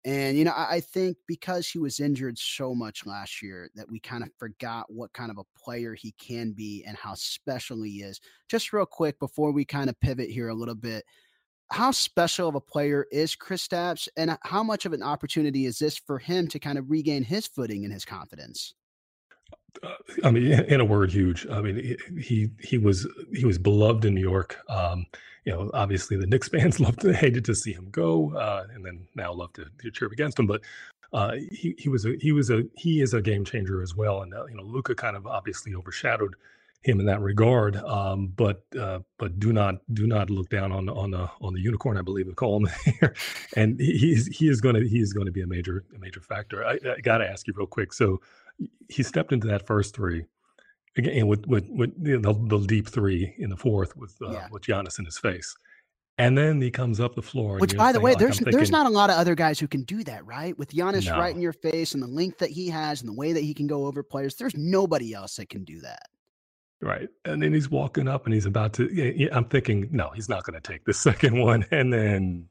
And 0.04 0.38
you 0.38 0.44
know, 0.44 0.52
I, 0.52 0.76
I 0.76 0.80
think 0.80 1.16
because 1.26 1.68
he 1.68 1.78
was 1.78 1.98
injured 2.00 2.38
so 2.38 2.74
much 2.74 3.06
last 3.06 3.42
year 3.42 3.68
that 3.74 3.90
we 3.90 4.00
kind 4.00 4.22
of 4.22 4.30
forgot 4.38 4.86
what 4.88 5.12
kind 5.12 5.30
of 5.30 5.38
a 5.38 5.58
player 5.58 5.94
he 5.94 6.12
can 6.20 6.52
be 6.52 6.84
and 6.86 6.96
how 6.96 7.14
special 7.14 7.82
he 7.82 8.02
is. 8.02 8.20
Just 8.48 8.72
real 8.72 8.86
quick 8.86 9.18
before 9.18 9.52
we 9.52 9.64
kind 9.64 9.90
of 9.90 9.98
pivot 10.00 10.30
here 10.30 10.48
a 10.48 10.54
little 10.54 10.74
bit 10.74 11.04
how 11.70 11.90
special 11.90 12.48
of 12.48 12.54
a 12.54 12.60
player 12.60 13.06
is 13.12 13.36
Kristaps, 13.36 14.08
and 14.16 14.36
how 14.42 14.62
much 14.62 14.86
of 14.86 14.92
an 14.92 15.02
opportunity 15.02 15.66
is 15.66 15.78
this 15.78 15.98
for 15.98 16.18
him 16.18 16.48
to 16.48 16.58
kind 16.58 16.78
of 16.78 16.90
regain 16.90 17.22
his 17.22 17.46
footing 17.46 17.84
and 17.84 17.92
his 17.92 18.04
confidence? 18.04 18.74
Uh, 19.82 19.94
I 20.24 20.30
mean, 20.30 20.52
in 20.52 20.80
a 20.80 20.84
word, 20.84 21.10
huge. 21.10 21.46
I 21.50 21.60
mean, 21.60 21.96
he 22.18 22.50
he 22.60 22.78
was 22.78 23.06
he 23.34 23.44
was 23.44 23.58
beloved 23.58 24.04
in 24.04 24.14
New 24.14 24.20
York. 24.20 24.56
Um, 24.68 25.06
you 25.44 25.52
know, 25.52 25.70
obviously 25.74 26.16
the 26.16 26.26
Knicks 26.26 26.48
fans 26.54 26.80
loved 26.80 27.02
hated 27.02 27.44
to 27.46 27.54
see 27.54 27.72
him 27.72 27.88
go, 27.90 28.34
uh, 28.36 28.66
and 28.74 28.84
then 28.84 29.06
now 29.14 29.32
love 29.32 29.52
to, 29.54 29.66
to 29.80 29.90
cheer 29.90 30.08
against 30.08 30.38
him. 30.38 30.46
But 30.46 30.62
uh, 31.12 31.34
he 31.50 31.74
he 31.78 31.88
was 31.88 32.04
a 32.04 32.16
he 32.20 32.32
was 32.32 32.50
a 32.50 32.64
he 32.74 33.00
is 33.00 33.14
a 33.14 33.22
game 33.22 33.44
changer 33.44 33.82
as 33.82 33.94
well. 33.94 34.22
And 34.22 34.34
uh, 34.34 34.46
you 34.46 34.56
know, 34.56 34.62
Luka 34.62 34.94
kind 34.94 35.16
of 35.16 35.26
obviously 35.26 35.74
overshadowed 35.74 36.34
him 36.82 37.00
in 37.00 37.06
that 37.06 37.20
regard. 37.20 37.76
Um, 37.76 38.28
but 38.36 38.62
uh, 38.78 39.00
but 39.18 39.38
do 39.38 39.52
not 39.52 39.76
do 39.94 40.06
not 40.06 40.30
look 40.30 40.48
down 40.48 40.72
on 40.72 40.88
on 40.88 41.10
the 41.10 41.28
on 41.40 41.54
the 41.54 41.60
unicorn. 41.60 41.96
I 41.96 42.02
believe 42.02 42.26
they 42.26 42.32
call 42.32 42.58
him 42.58 42.68
here, 43.00 43.14
and 43.56 43.80
he 43.80 43.96
he's 43.98 44.26
he 44.26 44.48
is 44.48 44.60
going 44.60 44.74
to 44.74 44.86
he 44.86 45.00
is 45.00 45.12
going 45.12 45.26
to 45.26 45.32
be 45.32 45.42
a 45.42 45.46
major 45.46 45.84
a 45.94 45.98
major 45.98 46.20
factor. 46.20 46.64
I, 46.64 46.78
I 46.96 47.00
got 47.00 47.18
to 47.18 47.28
ask 47.28 47.46
you 47.46 47.54
real 47.56 47.66
quick. 47.66 47.92
So 47.92 48.20
he 48.88 49.02
stepped 49.02 49.32
into 49.32 49.46
that 49.48 49.66
first 49.66 49.94
three 49.94 50.24
again 50.96 51.26
with 51.26 51.46
with 51.46 51.66
with 51.70 51.92
you 52.02 52.18
know, 52.18 52.32
the, 52.32 52.58
the, 52.58 52.66
deep 52.66 52.88
three 52.88 53.34
in 53.38 53.50
the 53.50 53.56
fourth 53.56 53.96
with 53.96 54.14
uh, 54.22 54.32
yeah. 54.32 54.48
with 54.50 54.62
Giannis 54.62 54.98
in 54.98 55.04
his 55.04 55.18
face. 55.18 55.54
And 56.20 56.36
then 56.36 56.60
he 56.60 56.72
comes 56.72 56.98
up 56.98 57.14
the 57.14 57.22
floor. 57.22 57.58
Which, 57.58 57.76
by 57.76 57.92
the 57.92 58.00
way, 58.00 58.10
like, 58.10 58.18
there's 58.18 58.38
thinking, 58.38 58.52
there's 58.52 58.72
not 58.72 58.86
a 58.86 58.90
lot 58.90 59.08
of 59.08 59.14
other 59.14 59.36
guys 59.36 59.60
who 59.60 59.68
can 59.68 59.84
do 59.84 60.02
that, 60.02 60.26
right? 60.26 60.58
With 60.58 60.72
Giannis 60.72 61.06
no. 61.06 61.16
right 61.16 61.32
in 61.32 61.40
your 61.40 61.52
face 61.52 61.94
and 61.94 62.02
the 62.02 62.08
length 62.08 62.38
that 62.38 62.50
he 62.50 62.66
has 62.70 63.02
and 63.02 63.08
the 63.08 63.14
way 63.14 63.32
that 63.32 63.44
he 63.44 63.54
can 63.54 63.68
go 63.68 63.86
over 63.86 64.02
players, 64.02 64.34
there's 64.34 64.56
nobody 64.56 65.14
else 65.14 65.36
that 65.36 65.48
can 65.48 65.62
do 65.62 65.80
that. 65.82 66.08
Right. 66.82 67.08
And 67.24 67.40
then 67.40 67.52
he's 67.52 67.70
walking 67.70 68.08
up 68.08 68.24
and 68.24 68.34
he's 68.34 68.46
about 68.46 68.72
to. 68.74 69.28
I'm 69.32 69.44
thinking, 69.44 69.88
no, 69.92 70.10
he's 70.10 70.28
not 70.28 70.42
going 70.42 70.60
to 70.60 70.72
take 70.72 70.84
the 70.84 70.92
second 70.92 71.38
one. 71.38 71.64
And 71.70 71.92
then 71.92 72.48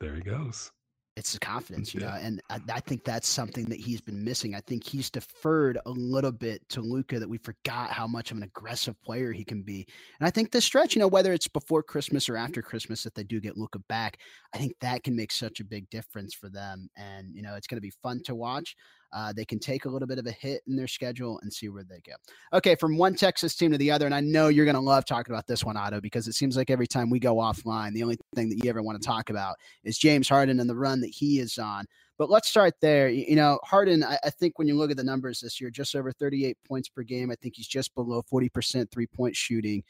there 0.00 0.16
he 0.16 0.20
goes 0.20 0.72
it's 1.16 1.32
the 1.32 1.38
confidence, 1.38 1.94
you 1.94 2.00
know, 2.00 2.14
and 2.20 2.42
I, 2.50 2.60
I, 2.70 2.80
think 2.80 3.02
that's 3.02 3.26
something 3.26 3.64
that 3.70 3.80
he's 3.80 4.02
been 4.02 4.22
missing. 4.22 4.54
I 4.54 4.60
think 4.60 4.84
he's 4.84 5.08
deferred 5.08 5.78
a 5.86 5.90
little 5.90 6.30
bit 6.30 6.68
to 6.68 6.82
Luka 6.82 7.18
that 7.18 7.28
we 7.28 7.38
forgot 7.38 7.90
how 7.90 8.06
much 8.06 8.30
of 8.30 8.36
an 8.36 8.42
aggressive 8.42 9.00
player 9.02 9.32
he 9.32 9.42
can 9.42 9.62
be. 9.62 9.86
And 10.20 10.26
I 10.26 10.30
think 10.30 10.52
this 10.52 10.66
stretch, 10.66 10.94
you 10.94 11.00
know, 11.00 11.08
whether 11.08 11.32
it's 11.32 11.48
before 11.48 11.82
Christmas 11.82 12.28
or 12.28 12.36
after 12.36 12.60
Christmas, 12.60 13.02
that 13.02 13.14
they 13.14 13.24
do 13.24 13.40
get 13.40 13.56
Luka 13.56 13.78
back, 13.88 14.18
I 14.54 14.58
think 14.58 14.74
that 14.80 15.04
can 15.04 15.16
make 15.16 15.32
such 15.32 15.58
a 15.60 15.64
big 15.64 15.88
difference 15.88 16.34
for 16.34 16.50
them. 16.50 16.90
And 16.96 17.34
you 17.34 17.40
know, 17.40 17.54
it's 17.54 17.66
going 17.66 17.78
to 17.78 17.80
be 17.80 17.94
fun 18.02 18.22
to 18.24 18.34
watch. 18.34 18.76
Uh, 19.12 19.32
they 19.32 19.44
can 19.44 19.58
take 19.58 19.84
a 19.84 19.88
little 19.88 20.08
bit 20.08 20.18
of 20.18 20.26
a 20.26 20.32
hit 20.32 20.62
in 20.66 20.76
their 20.76 20.88
schedule 20.88 21.38
and 21.42 21.52
see 21.52 21.68
where 21.68 21.84
they 21.84 22.00
go. 22.06 22.12
Okay, 22.52 22.74
from 22.74 22.96
one 22.96 23.14
Texas 23.14 23.54
team 23.54 23.72
to 23.72 23.78
the 23.78 23.90
other, 23.90 24.06
and 24.06 24.14
I 24.14 24.20
know 24.20 24.48
you're 24.48 24.64
going 24.64 24.74
to 24.74 24.80
love 24.80 25.04
talking 25.04 25.32
about 25.32 25.46
this 25.46 25.64
one, 25.64 25.76
Otto, 25.76 26.00
because 26.00 26.28
it 26.28 26.34
seems 26.34 26.56
like 26.56 26.70
every 26.70 26.86
time 26.86 27.10
we 27.10 27.18
go 27.18 27.36
offline, 27.36 27.92
the 27.92 28.02
only 28.02 28.18
thing 28.34 28.48
that 28.48 28.62
you 28.62 28.70
ever 28.70 28.82
want 28.82 29.00
to 29.00 29.06
talk 29.06 29.30
about 29.30 29.56
is 29.84 29.98
James 29.98 30.28
Harden 30.28 30.60
and 30.60 30.68
the 30.68 30.76
run 30.76 31.00
that 31.00 31.10
he 31.10 31.38
is 31.38 31.58
on. 31.58 31.86
But 32.18 32.30
let's 32.30 32.48
start 32.48 32.74
there. 32.80 33.08
You 33.08 33.36
know, 33.36 33.58
Harden, 33.62 34.02
I, 34.02 34.18
I 34.24 34.30
think 34.30 34.58
when 34.58 34.66
you 34.66 34.74
look 34.74 34.90
at 34.90 34.96
the 34.96 35.04
numbers 35.04 35.40
this 35.40 35.60
year, 35.60 35.70
just 35.70 35.94
over 35.94 36.12
38 36.12 36.56
points 36.66 36.88
per 36.88 37.02
game. 37.02 37.30
I 37.30 37.34
think 37.34 37.54
he's 37.56 37.66
just 37.68 37.94
below 37.94 38.22
40% 38.32 38.90
three 38.90 39.06
point 39.06 39.36
shooting. 39.36 39.82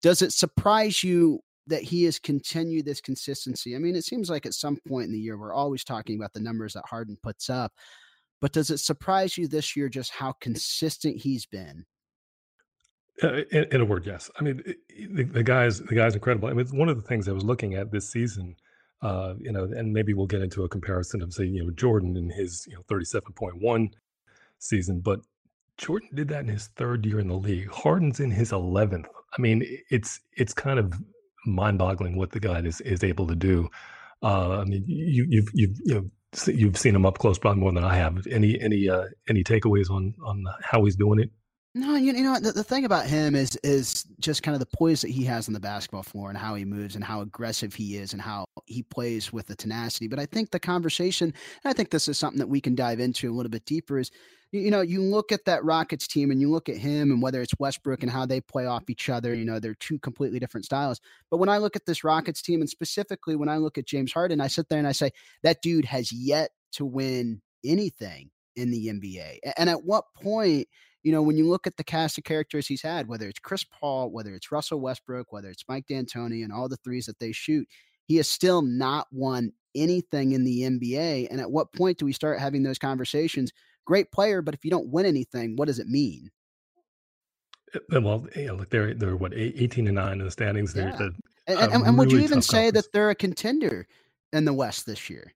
Does 0.00 0.22
it 0.22 0.32
surprise 0.32 1.02
you 1.02 1.40
that 1.66 1.82
he 1.82 2.04
has 2.04 2.18
continued 2.18 2.86
this 2.86 3.00
consistency? 3.00 3.76
I 3.76 3.78
mean, 3.78 3.96
it 3.96 4.04
seems 4.04 4.30
like 4.30 4.46
at 4.46 4.54
some 4.54 4.78
point 4.88 5.06
in 5.06 5.12
the 5.12 5.18
year, 5.18 5.36
we're 5.36 5.52
always 5.52 5.84
talking 5.84 6.16
about 6.16 6.32
the 6.32 6.40
numbers 6.40 6.72
that 6.74 6.86
Harden 6.86 7.18
puts 7.22 7.50
up. 7.50 7.72
But 8.40 8.52
does 8.52 8.70
it 8.70 8.78
surprise 8.78 9.36
you 9.36 9.48
this 9.48 9.76
year 9.76 9.88
just 9.88 10.12
how 10.12 10.32
consistent 10.32 11.16
he's 11.18 11.46
been? 11.46 11.86
Uh, 13.22 13.42
in, 13.50 13.64
in, 13.72 13.80
a 13.80 13.84
word, 13.84 14.06
yes. 14.06 14.30
I 14.38 14.44
mean, 14.44 14.62
the, 15.10 15.24
the 15.24 15.42
guy's 15.42 15.80
the 15.80 15.94
guy's 15.94 16.14
incredible. 16.14 16.48
I 16.48 16.52
mean, 16.52 16.66
one 16.68 16.88
of 16.88 16.96
the 16.96 17.02
things 17.02 17.28
I 17.28 17.32
was 17.32 17.44
looking 17.44 17.74
at 17.74 17.90
this 17.90 18.08
season. 18.08 18.56
Uh, 19.00 19.34
you 19.38 19.52
know, 19.52 19.62
and 19.62 19.92
maybe 19.92 20.12
we'll 20.12 20.26
get 20.26 20.42
into 20.42 20.64
a 20.64 20.68
comparison 20.68 21.22
of 21.22 21.32
say, 21.32 21.44
you 21.44 21.64
know, 21.64 21.70
Jordan 21.70 22.16
in 22.16 22.30
his 22.30 22.66
you 22.68 22.74
know 22.74 22.82
thirty-seven 22.88 23.32
point 23.32 23.60
one 23.60 23.90
season, 24.58 25.00
but 25.00 25.20
Jordan 25.76 26.08
did 26.14 26.28
that 26.28 26.40
in 26.40 26.48
his 26.48 26.68
third 26.76 27.06
year 27.06 27.20
in 27.20 27.28
the 27.28 27.36
league. 27.36 27.70
Harden's 27.70 28.18
in 28.18 28.32
his 28.32 28.50
eleventh. 28.52 29.06
I 29.36 29.40
mean, 29.40 29.64
it's 29.90 30.20
it's 30.32 30.52
kind 30.52 30.78
of 30.78 30.94
mind-boggling 31.46 32.16
what 32.16 32.32
the 32.32 32.40
guy 32.40 32.60
is 32.60 32.80
is 32.82 33.04
able 33.04 33.26
to 33.28 33.36
do. 33.36 33.68
Uh, 34.22 34.58
I 34.58 34.64
mean, 34.64 34.84
you 34.86 35.26
you've 35.28 35.48
you've 35.54 35.78
you 35.84 35.94
know 35.94 36.10
you've 36.46 36.76
seen 36.76 36.94
him 36.94 37.06
up 37.06 37.18
close 37.18 37.38
probably 37.38 37.60
more 37.60 37.72
than 37.72 37.84
I 37.84 37.96
have. 37.96 38.26
Any 38.26 38.60
any 38.60 38.88
uh, 38.88 39.04
any 39.28 39.44
takeaways 39.44 39.90
on 39.90 40.14
on 40.24 40.44
how 40.62 40.84
he's 40.84 40.96
doing 40.96 41.20
it? 41.20 41.30
No, 41.74 41.96
you, 41.96 42.12
you 42.12 42.24
know 42.24 42.40
the, 42.40 42.52
the 42.52 42.64
thing 42.64 42.84
about 42.84 43.06
him 43.06 43.34
is 43.34 43.56
is 43.62 44.04
just 44.20 44.42
kind 44.42 44.54
of 44.54 44.60
the 44.60 44.76
poise 44.76 45.02
that 45.02 45.10
he 45.10 45.24
has 45.24 45.48
on 45.48 45.54
the 45.54 45.60
basketball 45.60 46.02
floor 46.02 46.28
and 46.28 46.38
how 46.38 46.54
he 46.54 46.64
moves 46.64 46.94
and 46.94 47.04
how 47.04 47.20
aggressive 47.20 47.74
he 47.74 47.96
is 47.96 48.12
and 48.12 48.22
how 48.22 48.46
he 48.66 48.82
plays 48.82 49.32
with 49.32 49.46
the 49.46 49.54
tenacity. 49.54 50.08
But 50.08 50.18
I 50.18 50.26
think 50.26 50.50
the 50.50 50.60
conversation, 50.60 51.32
I 51.64 51.72
think 51.72 51.90
this 51.90 52.08
is 52.08 52.18
something 52.18 52.38
that 52.38 52.48
we 52.48 52.60
can 52.60 52.74
dive 52.74 53.00
into 53.00 53.30
a 53.30 53.34
little 53.34 53.50
bit 53.50 53.64
deeper, 53.64 53.98
is 53.98 54.10
you 54.52 54.70
know, 54.70 54.80
you 54.80 55.02
look 55.02 55.30
at 55.30 55.44
that 55.44 55.64
Rockets 55.64 56.06
team 56.06 56.30
and 56.30 56.40
you 56.40 56.50
look 56.50 56.68
at 56.68 56.76
him 56.76 57.10
and 57.10 57.20
whether 57.20 57.42
it's 57.42 57.52
Westbrook 57.58 58.02
and 58.02 58.10
how 58.10 58.24
they 58.24 58.40
play 58.40 58.66
off 58.66 58.88
each 58.88 59.08
other, 59.08 59.34
you 59.34 59.44
know, 59.44 59.58
they're 59.58 59.74
two 59.74 59.98
completely 59.98 60.38
different 60.38 60.64
styles. 60.64 61.00
But 61.30 61.36
when 61.36 61.50
I 61.50 61.58
look 61.58 61.76
at 61.76 61.84
this 61.84 62.02
Rockets 62.02 62.40
team 62.40 62.60
and 62.60 62.70
specifically 62.70 63.36
when 63.36 63.48
I 63.48 63.58
look 63.58 63.76
at 63.76 63.86
James 63.86 64.12
Harden, 64.12 64.40
I 64.40 64.46
sit 64.46 64.68
there 64.68 64.78
and 64.78 64.88
I 64.88 64.92
say, 64.92 65.10
that 65.42 65.60
dude 65.62 65.84
has 65.84 66.12
yet 66.12 66.50
to 66.72 66.86
win 66.86 67.42
anything 67.64 68.30
in 68.56 68.70
the 68.70 68.86
NBA. 68.86 69.38
And 69.56 69.68
at 69.68 69.84
what 69.84 70.04
point, 70.14 70.66
you 71.02 71.12
know, 71.12 71.22
when 71.22 71.36
you 71.36 71.46
look 71.46 71.66
at 71.66 71.76
the 71.76 71.84
cast 71.84 72.18
of 72.18 72.24
characters 72.24 72.66
he's 72.66 72.82
had, 72.82 73.06
whether 73.06 73.28
it's 73.28 73.38
Chris 73.38 73.64
Paul, 73.64 74.10
whether 74.10 74.34
it's 74.34 74.50
Russell 74.50 74.80
Westbrook, 74.80 75.32
whether 75.32 75.48
it's 75.48 75.64
Mike 75.68 75.86
D'Antoni 75.86 76.42
and 76.42 76.52
all 76.52 76.68
the 76.68 76.76
threes 76.78 77.06
that 77.06 77.18
they 77.18 77.32
shoot, 77.32 77.68
he 78.06 78.16
has 78.16 78.28
still 78.28 78.62
not 78.62 79.06
won 79.12 79.52
anything 79.74 80.32
in 80.32 80.44
the 80.44 80.62
NBA. 80.62 81.28
And 81.30 81.40
at 81.40 81.50
what 81.50 81.72
point 81.72 81.98
do 81.98 82.06
we 82.06 82.12
start 82.12 82.40
having 82.40 82.62
those 82.62 82.78
conversations 82.78 83.52
great 83.88 84.12
player, 84.12 84.42
but 84.42 84.54
if 84.54 84.64
you 84.64 84.70
don't 84.70 84.88
win 84.88 85.06
anything, 85.06 85.56
what 85.56 85.66
does 85.66 85.78
it 85.78 85.88
mean? 85.88 86.30
Uh, 87.74 88.00
well, 88.02 88.26
yeah, 88.36 88.52
look, 88.52 88.68
they're 88.68 88.94
they're 88.94 89.16
what 89.16 89.32
eighteen 89.34 89.86
and 89.88 89.96
nine 89.96 90.20
in 90.20 90.24
the 90.26 90.30
standings. 90.30 90.74
Yeah. 90.76 90.94
They're, 90.96 91.10
and, 91.46 91.58
and, 91.58 91.72
and 91.72 91.84
really 91.84 91.96
would 91.96 92.12
you 92.12 92.18
even 92.20 92.42
say 92.42 92.64
conference. 92.64 92.84
that 92.84 92.92
they're 92.92 93.10
a 93.10 93.14
contender 93.14 93.86
in 94.32 94.44
the 94.44 94.52
West 94.52 94.84
this 94.86 95.08
year? 95.08 95.32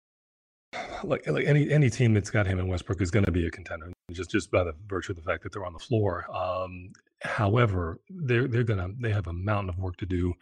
like 1.04 1.26
like 1.26 1.46
any 1.46 1.70
any 1.70 1.90
team 1.90 2.14
that's 2.14 2.30
got 2.30 2.46
him 2.46 2.58
in 2.58 2.68
Westbrook 2.68 3.00
is 3.00 3.10
going 3.10 3.24
to 3.24 3.32
be 3.32 3.46
a 3.46 3.50
contender, 3.50 3.90
just 4.10 4.30
just 4.30 4.50
by 4.50 4.64
the 4.64 4.74
virtue 4.86 5.12
of 5.12 5.16
the 5.16 5.22
fact 5.22 5.42
that 5.42 5.52
they're 5.52 5.66
on 5.66 5.72
the 5.72 5.78
floor. 5.78 6.26
Um, 6.34 6.92
however, 7.22 8.00
they're 8.10 8.48
they're 8.48 8.64
gonna 8.64 8.88
they 9.00 9.12
have 9.12 9.26
a 9.26 9.32
mountain 9.32 9.70
of 9.70 9.78
work 9.78 9.96
to 9.98 10.06
do. 10.06 10.34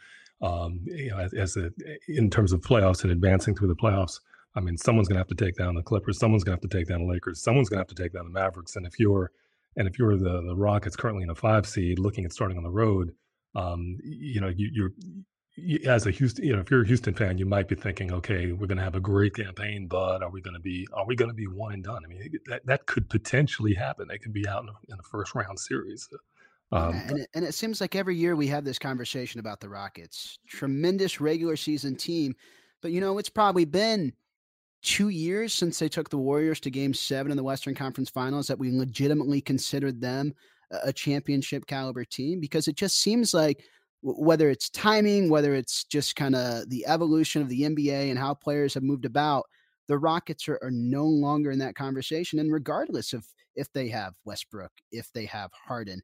Um, 0.42 0.80
you 0.86 1.10
know, 1.10 1.18
as, 1.18 1.34
as 1.34 1.56
a, 1.56 1.70
in 2.08 2.30
terms 2.30 2.52
of 2.52 2.60
playoffs 2.62 3.02
and 3.02 3.12
advancing 3.12 3.54
through 3.54 3.68
the 3.68 3.76
playoffs. 3.76 4.20
I 4.54 4.60
mean, 4.60 4.76
someone's 4.76 5.08
gonna 5.08 5.20
have 5.20 5.28
to 5.28 5.34
take 5.34 5.56
down 5.56 5.74
the 5.74 5.82
Clippers. 5.82 6.18
Someone's 6.18 6.44
gonna 6.44 6.56
have 6.56 6.68
to 6.70 6.76
take 6.76 6.88
down 6.88 7.06
the 7.06 7.12
Lakers. 7.12 7.42
Someone's 7.42 7.68
gonna 7.68 7.80
have 7.80 7.88
to 7.88 7.94
take 7.94 8.12
down 8.12 8.24
the 8.24 8.30
Mavericks. 8.30 8.76
And 8.76 8.86
if 8.86 8.98
you're 8.98 9.30
and 9.76 9.86
if 9.86 9.98
you're 9.98 10.16
the 10.16 10.42
the 10.42 10.56
Rockets 10.56 10.96
currently 10.96 11.22
in 11.22 11.30
a 11.30 11.34
five 11.34 11.66
seed, 11.66 11.98
looking 11.98 12.24
at 12.24 12.32
starting 12.32 12.56
on 12.56 12.64
the 12.64 12.70
road, 12.70 13.14
um, 13.54 13.98
you 14.02 14.40
know, 14.40 14.48
you, 14.48 14.70
you're 14.72 14.92
as 15.86 16.06
a 16.06 16.10
Houston, 16.10 16.44
you 16.44 16.54
know, 16.54 16.60
if 16.60 16.70
you're 16.70 16.82
a 16.82 16.86
Houston 16.86 17.14
fan, 17.14 17.38
you 17.38 17.46
might 17.46 17.68
be 17.68 17.74
thinking, 17.74 18.12
okay, 18.12 18.52
we're 18.52 18.66
going 18.66 18.78
to 18.78 18.84
have 18.84 18.94
a 18.94 19.00
great 19.00 19.34
campaign, 19.34 19.86
but 19.86 20.22
are 20.22 20.30
we 20.30 20.40
going 20.40 20.54
to 20.54 20.60
be, 20.60 20.86
are 20.92 21.04
we 21.04 21.16
going 21.16 21.30
to 21.30 21.34
be 21.34 21.46
one 21.46 21.72
and 21.72 21.82
done? 21.82 22.02
I 22.04 22.08
mean, 22.08 22.32
that, 22.46 22.64
that 22.66 22.86
could 22.86 23.08
potentially 23.10 23.74
happen. 23.74 24.06
They 24.08 24.18
could 24.18 24.32
be 24.32 24.46
out 24.46 24.62
in, 24.62 24.68
in 24.88 24.96
the 24.96 25.02
first 25.02 25.34
round 25.34 25.58
series. 25.58 26.08
Um, 26.72 26.94
and, 27.08 27.18
it, 27.18 27.28
and 27.34 27.44
it 27.44 27.52
seems 27.52 27.80
like 27.80 27.96
every 27.96 28.16
year 28.16 28.36
we 28.36 28.46
have 28.46 28.64
this 28.64 28.78
conversation 28.78 29.40
about 29.40 29.60
the 29.60 29.68
Rockets. 29.68 30.38
Tremendous 30.46 31.20
regular 31.20 31.56
season 31.56 31.96
team, 31.96 32.34
but 32.80 32.92
you 32.92 33.00
know, 33.00 33.18
it's 33.18 33.28
probably 33.28 33.64
been 33.64 34.12
two 34.82 35.08
years 35.08 35.52
since 35.52 35.78
they 35.78 35.88
took 35.88 36.08
the 36.08 36.18
Warriors 36.18 36.60
to 36.60 36.70
game 36.70 36.94
seven 36.94 37.30
in 37.30 37.36
the 37.36 37.42
Western 37.42 37.74
Conference 37.74 38.10
Finals 38.10 38.46
that 38.46 38.58
we 38.58 38.70
legitimately 38.70 39.40
considered 39.40 40.00
them 40.00 40.34
a 40.70 40.92
championship 40.92 41.66
caliber 41.66 42.04
team 42.04 42.40
because 42.40 42.68
it 42.68 42.76
just 42.76 42.98
seems 42.98 43.34
like 43.34 43.64
whether 44.02 44.48
it's 44.48 44.70
timing, 44.70 45.28
whether 45.28 45.54
it's 45.54 45.84
just 45.84 46.16
kind 46.16 46.34
of 46.34 46.68
the 46.70 46.86
evolution 46.86 47.42
of 47.42 47.48
the 47.48 47.62
NBA 47.62 48.08
and 48.08 48.18
how 48.18 48.34
players 48.34 48.74
have 48.74 48.82
moved 48.82 49.04
about, 49.04 49.44
the 49.88 49.98
Rockets 49.98 50.48
are, 50.48 50.58
are 50.62 50.70
no 50.70 51.04
longer 51.04 51.50
in 51.50 51.58
that 51.58 51.74
conversation. 51.74 52.38
And 52.38 52.52
regardless 52.52 53.12
of 53.12 53.26
if 53.56 53.70
they 53.72 53.88
have 53.88 54.14
Westbrook, 54.24 54.70
if 54.92 55.12
they 55.12 55.26
have 55.26 55.50
Harden, 55.52 56.00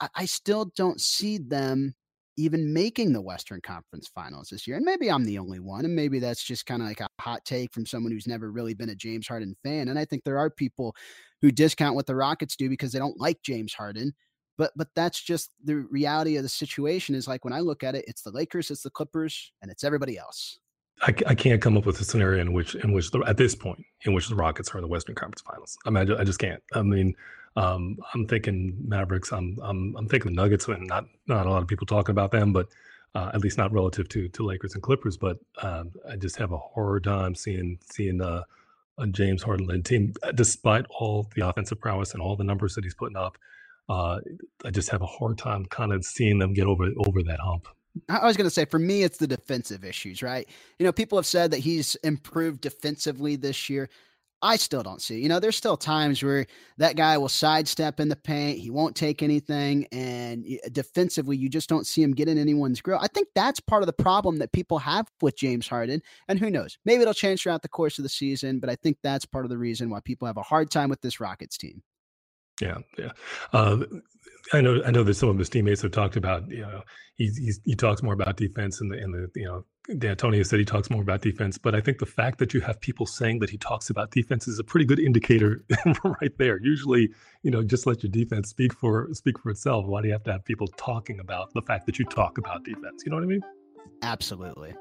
I, 0.00 0.08
I 0.14 0.24
still 0.26 0.66
don't 0.76 1.00
see 1.00 1.38
them 1.38 1.94
even 2.36 2.72
making 2.72 3.12
the 3.12 3.20
Western 3.20 3.60
Conference 3.60 4.08
Finals 4.08 4.48
this 4.48 4.66
year. 4.66 4.76
And 4.76 4.84
maybe 4.84 5.10
I'm 5.10 5.24
the 5.24 5.38
only 5.38 5.60
one, 5.60 5.84
and 5.84 5.94
maybe 5.94 6.18
that's 6.18 6.42
just 6.42 6.66
kind 6.66 6.82
of 6.82 6.88
like 6.88 7.00
a 7.00 7.08
hot 7.20 7.44
take 7.44 7.72
from 7.72 7.86
someone 7.86 8.12
who's 8.12 8.26
never 8.26 8.50
really 8.50 8.74
been 8.74 8.90
a 8.90 8.94
James 8.94 9.28
Harden 9.28 9.56
fan. 9.62 9.88
And 9.88 9.98
I 9.98 10.04
think 10.04 10.24
there 10.24 10.38
are 10.38 10.50
people 10.50 10.94
who 11.42 11.50
discount 11.50 11.94
what 11.94 12.06
the 12.06 12.16
Rockets 12.16 12.56
do 12.56 12.68
because 12.68 12.92
they 12.92 12.98
don't 12.98 13.20
like 13.20 13.42
James 13.42 13.74
Harden 13.74 14.14
but 14.56 14.72
but 14.76 14.88
that's 14.94 15.20
just 15.20 15.50
the 15.64 15.76
reality 15.90 16.36
of 16.36 16.42
the 16.42 16.48
situation 16.48 17.14
is 17.14 17.28
like 17.28 17.44
when 17.44 17.52
i 17.52 17.60
look 17.60 17.82
at 17.82 17.94
it 17.94 18.04
it's 18.06 18.22
the 18.22 18.30
lakers 18.30 18.70
it's 18.70 18.82
the 18.82 18.90
clippers 18.90 19.52
and 19.62 19.70
it's 19.70 19.84
everybody 19.84 20.18
else 20.18 20.58
I, 21.02 21.12
I 21.26 21.34
can't 21.34 21.60
come 21.60 21.76
up 21.76 21.86
with 21.86 22.00
a 22.00 22.04
scenario 22.04 22.40
in 22.40 22.52
which 22.52 22.76
in 22.76 22.92
which 22.92 23.10
the, 23.10 23.18
at 23.26 23.36
this 23.36 23.54
point 23.54 23.84
in 24.02 24.12
which 24.12 24.28
the 24.28 24.34
rockets 24.34 24.72
are 24.74 24.78
in 24.78 24.82
the 24.82 24.88
western 24.88 25.14
conference 25.14 25.42
finals 25.42 25.76
i 25.86 25.90
mean 25.90 26.02
i 26.02 26.04
just, 26.04 26.20
I 26.20 26.24
just 26.24 26.38
can't 26.38 26.62
i 26.74 26.82
mean 26.82 27.14
um, 27.56 27.98
i'm 28.14 28.26
thinking 28.26 28.76
mavericks 28.86 29.32
i'm 29.32 29.58
i'm, 29.62 29.96
I'm 29.96 30.08
thinking 30.08 30.32
the 30.34 30.42
nuggets 30.42 30.68
and 30.68 30.86
not 30.86 31.06
not 31.26 31.46
a 31.46 31.50
lot 31.50 31.62
of 31.62 31.68
people 31.68 31.86
talking 31.86 32.12
about 32.12 32.32
them 32.32 32.52
but 32.52 32.68
uh, 33.14 33.30
at 33.34 33.40
least 33.40 33.58
not 33.58 33.72
relative 33.72 34.08
to 34.10 34.28
to 34.28 34.44
lakers 34.44 34.74
and 34.74 34.82
clippers 34.82 35.16
but 35.16 35.38
um, 35.62 35.92
i 36.10 36.16
just 36.16 36.36
have 36.36 36.52
a 36.52 36.58
hard 36.58 37.04
time 37.04 37.34
seeing 37.34 37.78
seeing 37.82 38.20
uh, 38.20 38.42
a 38.98 39.08
James 39.08 39.42
Harden 39.42 39.66
led 39.66 39.84
team, 39.84 40.14
despite 40.36 40.86
all 40.88 41.28
the 41.34 41.48
offensive 41.48 41.80
prowess 41.80 42.12
and 42.12 42.22
all 42.22 42.36
the 42.36 42.44
numbers 42.44 42.76
that 42.76 42.84
he's 42.84 42.94
putting 42.94 43.16
up 43.16 43.36
uh, 43.88 44.20
I 44.64 44.70
just 44.70 44.90
have 44.90 45.02
a 45.02 45.06
hard 45.06 45.38
time 45.38 45.66
kind 45.66 45.92
of 45.92 46.04
seeing 46.04 46.38
them 46.38 46.54
get 46.54 46.66
over 46.66 46.88
over 47.06 47.22
that 47.24 47.40
hump. 47.40 47.68
I 48.08 48.26
was 48.26 48.36
going 48.36 48.46
to 48.46 48.50
say, 48.50 48.64
for 48.64 48.78
me, 48.78 49.04
it's 49.04 49.18
the 49.18 49.26
defensive 49.26 49.84
issues, 49.84 50.22
right? 50.22 50.48
You 50.78 50.86
know, 50.86 50.92
people 50.92 51.16
have 51.16 51.26
said 51.26 51.52
that 51.52 51.60
he's 51.60 51.94
improved 51.96 52.60
defensively 52.60 53.36
this 53.36 53.70
year. 53.70 53.88
I 54.42 54.56
still 54.56 54.82
don't 54.82 55.00
see. 55.00 55.20
You 55.20 55.28
know, 55.28 55.40
there's 55.40 55.56
still 55.56 55.76
times 55.76 56.22
where 56.22 56.46
that 56.76 56.96
guy 56.96 57.16
will 57.16 57.30
sidestep 57.30 57.98
in 57.98 58.08
the 58.08 58.16
paint. 58.16 58.58
He 58.58 58.68
won't 58.68 58.94
take 58.94 59.22
anything, 59.22 59.86
and 59.90 60.46
defensively, 60.72 61.36
you 61.36 61.48
just 61.48 61.68
don't 61.68 61.86
see 61.86 62.02
him 62.02 62.12
get 62.12 62.28
in 62.28 62.36
anyone's 62.36 62.82
grill. 62.82 62.98
I 63.00 63.08
think 63.08 63.28
that's 63.34 63.60
part 63.60 63.82
of 63.82 63.86
the 63.86 63.94
problem 63.94 64.38
that 64.38 64.52
people 64.52 64.78
have 64.78 65.08
with 65.22 65.36
James 65.36 65.66
Harden. 65.66 66.02
And 66.28 66.38
who 66.38 66.50
knows? 66.50 66.76
Maybe 66.84 67.02
it'll 67.02 67.14
change 67.14 67.42
throughout 67.42 67.62
the 67.62 67.68
course 67.68 67.98
of 67.98 68.02
the 68.02 68.08
season, 68.10 68.60
but 68.60 68.68
I 68.68 68.76
think 68.76 68.98
that's 69.02 69.24
part 69.24 69.46
of 69.46 69.50
the 69.50 69.58
reason 69.58 69.88
why 69.88 70.00
people 70.00 70.26
have 70.26 70.36
a 70.36 70.42
hard 70.42 70.70
time 70.70 70.90
with 70.90 71.00
this 71.00 71.20
Rockets 71.20 71.56
team. 71.56 71.82
Yeah, 72.60 72.78
yeah. 72.98 73.12
Uh, 73.52 73.78
I 74.52 74.60
know. 74.60 74.82
I 74.84 74.90
know 74.90 75.02
that 75.02 75.14
some 75.14 75.28
of 75.28 75.38
his 75.38 75.48
teammates 75.48 75.82
have 75.82 75.92
talked 75.92 76.16
about. 76.16 76.48
You 76.50 76.62
know, 76.62 76.82
he 77.16 77.30
he 77.64 77.74
talks 77.74 78.02
more 78.02 78.14
about 78.14 78.36
defense, 78.36 78.80
and 78.80 78.92
the 78.92 78.98
and 78.98 79.12
the 79.12 79.28
you 79.34 79.46
know, 79.46 79.64
D'Antonio 79.98 80.42
said 80.42 80.58
he 80.58 80.64
talks 80.64 80.88
more 80.88 81.02
about 81.02 81.20
defense. 81.20 81.58
But 81.58 81.74
I 81.74 81.80
think 81.80 81.98
the 81.98 82.06
fact 82.06 82.38
that 82.38 82.54
you 82.54 82.60
have 82.62 82.80
people 82.80 83.04
saying 83.04 83.40
that 83.40 83.50
he 83.50 83.58
talks 83.58 83.90
about 83.90 84.10
defense 84.10 84.48
is 84.48 84.58
a 84.58 84.64
pretty 84.64 84.86
good 84.86 84.98
indicator, 84.98 85.62
right 86.04 86.32
there. 86.38 86.58
Usually, 86.62 87.10
you 87.42 87.50
know, 87.50 87.62
just 87.62 87.86
let 87.86 88.02
your 88.02 88.10
defense 88.10 88.48
speak 88.48 88.72
for 88.72 89.08
speak 89.12 89.38
for 89.38 89.50
itself. 89.50 89.84
Why 89.86 90.00
do 90.00 90.08
you 90.08 90.12
have 90.14 90.24
to 90.24 90.32
have 90.32 90.44
people 90.44 90.68
talking 90.68 91.20
about 91.20 91.52
the 91.52 91.62
fact 91.62 91.84
that 91.86 91.98
you 91.98 92.06
talk 92.06 92.38
about 92.38 92.64
defense? 92.64 93.02
You 93.04 93.10
know 93.10 93.16
what 93.16 93.24
I 93.24 93.28
mean? 93.28 93.42
Absolutely. 94.02 94.74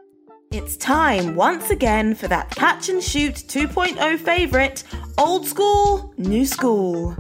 It's 0.52 0.78
time 0.78 1.36
once 1.36 1.70
again 1.70 2.16
for 2.16 2.28
that 2.28 2.52
catch 2.52 2.88
and 2.88 3.04
shoot 3.04 3.34
2.0 3.36 4.20
favorite, 4.20 4.84
old 5.18 5.48
school, 5.48 6.14
new 6.18 6.46
school. 6.46 7.16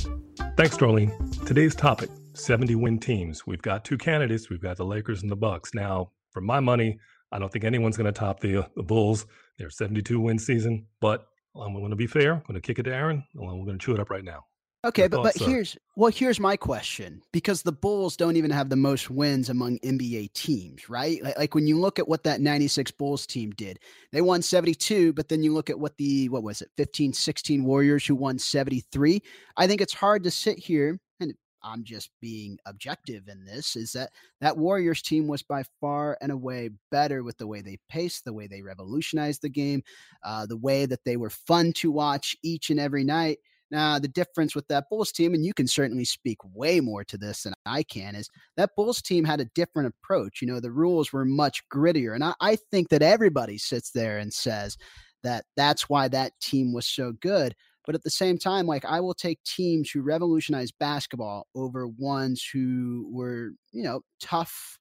Thanks, 0.55 0.77
Darlene. 0.77 1.45
Today's 1.45 1.75
topic 1.75 2.09
70 2.33 2.75
win 2.75 2.99
teams. 2.99 3.45
We've 3.45 3.61
got 3.61 3.83
two 3.83 3.97
candidates. 3.97 4.49
We've 4.49 4.61
got 4.61 4.77
the 4.77 4.85
Lakers 4.85 5.23
and 5.23 5.31
the 5.31 5.35
Bucks. 5.35 5.73
Now, 5.73 6.11
for 6.31 6.41
my 6.41 6.59
money, 6.59 6.99
I 7.33 7.39
don't 7.39 7.51
think 7.51 7.65
anyone's 7.65 7.97
going 7.97 8.05
to 8.05 8.17
top 8.17 8.39
the 8.39 8.57
uh, 8.57 8.67
the 8.75 8.83
Bulls. 8.83 9.25
Their 9.57 9.69
72 9.69 10.19
win 10.19 10.39
season. 10.39 10.85
But 11.01 11.27
I'm 11.55 11.73
going 11.73 11.89
to 11.89 11.95
be 11.95 12.07
fair. 12.07 12.33
I'm 12.33 12.43
going 12.47 12.53
to 12.55 12.61
kick 12.61 12.79
it 12.79 12.83
to 12.83 12.93
Aaron. 12.93 13.23
And 13.35 13.45
we're 13.45 13.65
going 13.65 13.77
to 13.77 13.83
chew 13.83 13.93
it 13.93 13.99
up 13.99 14.09
right 14.09 14.23
now. 14.23 14.45
Okay, 14.85 15.07
but 15.07 15.23
but 15.23 15.37
here's 15.37 15.77
well, 15.95 16.11
here's 16.11 16.41
my 16.41 16.57
question 16.57 17.21
because 17.31 17.63
the 17.63 17.71
Bulls 17.71 18.17
don't 18.17 18.35
even 18.35 18.51
have 18.51 18.69
the 18.69 18.75
most 18.75 19.09
wins 19.09 19.49
among 19.49 19.79
NBA 19.79 20.33
teams, 20.33 20.89
right? 20.89 21.23
Like, 21.23 21.37
like, 21.37 21.55
when 21.55 21.67
you 21.67 21.79
look 21.79 21.99
at 21.99 22.07
what 22.07 22.23
that 22.23 22.41
96 22.41 22.91
Bulls 22.91 23.25
team 23.25 23.51
did, 23.51 23.79
they 24.11 24.19
won 24.19 24.41
72, 24.41 25.13
but 25.13 25.29
then 25.29 25.41
you 25.41 25.53
look 25.53 25.69
at 25.69 25.79
what 25.79 25.95
the 25.95 26.27
what 26.27 26.43
was 26.43 26.61
it, 26.61 26.69
15, 26.75 27.13
16 27.13 27.63
Warriors 27.63 28.05
who 28.05 28.13
won 28.13 28.37
73. 28.37 29.21
I 29.55 29.67
think 29.67 29.79
it's 29.79 29.93
hard 29.93 30.21
to 30.25 30.31
sit 30.31 30.59
here 30.59 30.99
and 31.21 31.33
I'm 31.63 31.83
just 31.83 32.09
being 32.21 32.57
objective 32.65 33.27
in 33.27 33.45
this 33.45 33.75
is 33.75 33.91
that 33.93 34.11
that 34.41 34.57
Warriors 34.57 35.01
team 35.01 35.27
was 35.27 35.43
by 35.43 35.63
far 35.79 36.17
and 36.21 36.31
away 36.31 36.69
better 36.91 37.23
with 37.23 37.37
the 37.37 37.47
way 37.47 37.61
they 37.61 37.77
paced, 37.89 38.25
the 38.25 38.33
way 38.33 38.47
they 38.47 38.61
revolutionized 38.61 39.41
the 39.41 39.49
game, 39.49 39.81
uh, 40.23 40.45
the 40.45 40.57
way 40.57 40.85
that 40.85 41.03
they 41.05 41.17
were 41.17 41.29
fun 41.29 41.73
to 41.73 41.91
watch 41.91 42.35
each 42.43 42.69
and 42.69 42.79
every 42.79 43.03
night. 43.03 43.37
Now, 43.71 43.97
the 43.97 44.07
difference 44.07 44.53
with 44.53 44.67
that 44.67 44.85
Bulls 44.87 45.11
team, 45.11 45.33
and 45.33 45.43
you 45.43 45.51
can 45.51 45.67
certainly 45.67 46.05
speak 46.05 46.37
way 46.53 46.79
more 46.79 47.03
to 47.05 47.17
this 47.17 47.41
than 47.41 47.53
I 47.65 47.81
can, 47.81 48.15
is 48.15 48.29
that 48.55 48.69
Bulls 48.75 49.01
team 49.01 49.25
had 49.25 49.41
a 49.41 49.49
different 49.55 49.87
approach. 49.87 50.41
You 50.41 50.47
know, 50.47 50.59
the 50.59 50.71
rules 50.71 51.11
were 51.11 51.25
much 51.25 51.63
grittier. 51.73 52.13
And 52.13 52.23
I, 52.23 52.35
I 52.39 52.57
think 52.69 52.89
that 52.89 53.01
everybody 53.01 53.57
sits 53.57 53.89
there 53.89 54.19
and 54.19 54.31
says 54.31 54.77
that 55.23 55.45
that's 55.57 55.89
why 55.89 56.07
that 56.09 56.33
team 56.39 56.71
was 56.71 56.85
so 56.85 57.13
good. 57.19 57.55
But 57.85 57.95
at 57.95 58.03
the 58.03 58.09
same 58.09 58.37
time, 58.37 58.65
like 58.65 58.85
I 58.85 58.99
will 58.99 59.13
take 59.13 59.43
teams 59.43 59.91
who 59.91 60.01
revolutionized 60.01 60.73
basketball 60.79 61.47
over 61.55 61.87
ones 61.87 62.47
who 62.51 63.09
were, 63.11 63.51
you 63.71 63.83
know, 63.83 64.01
tough, 64.21 64.79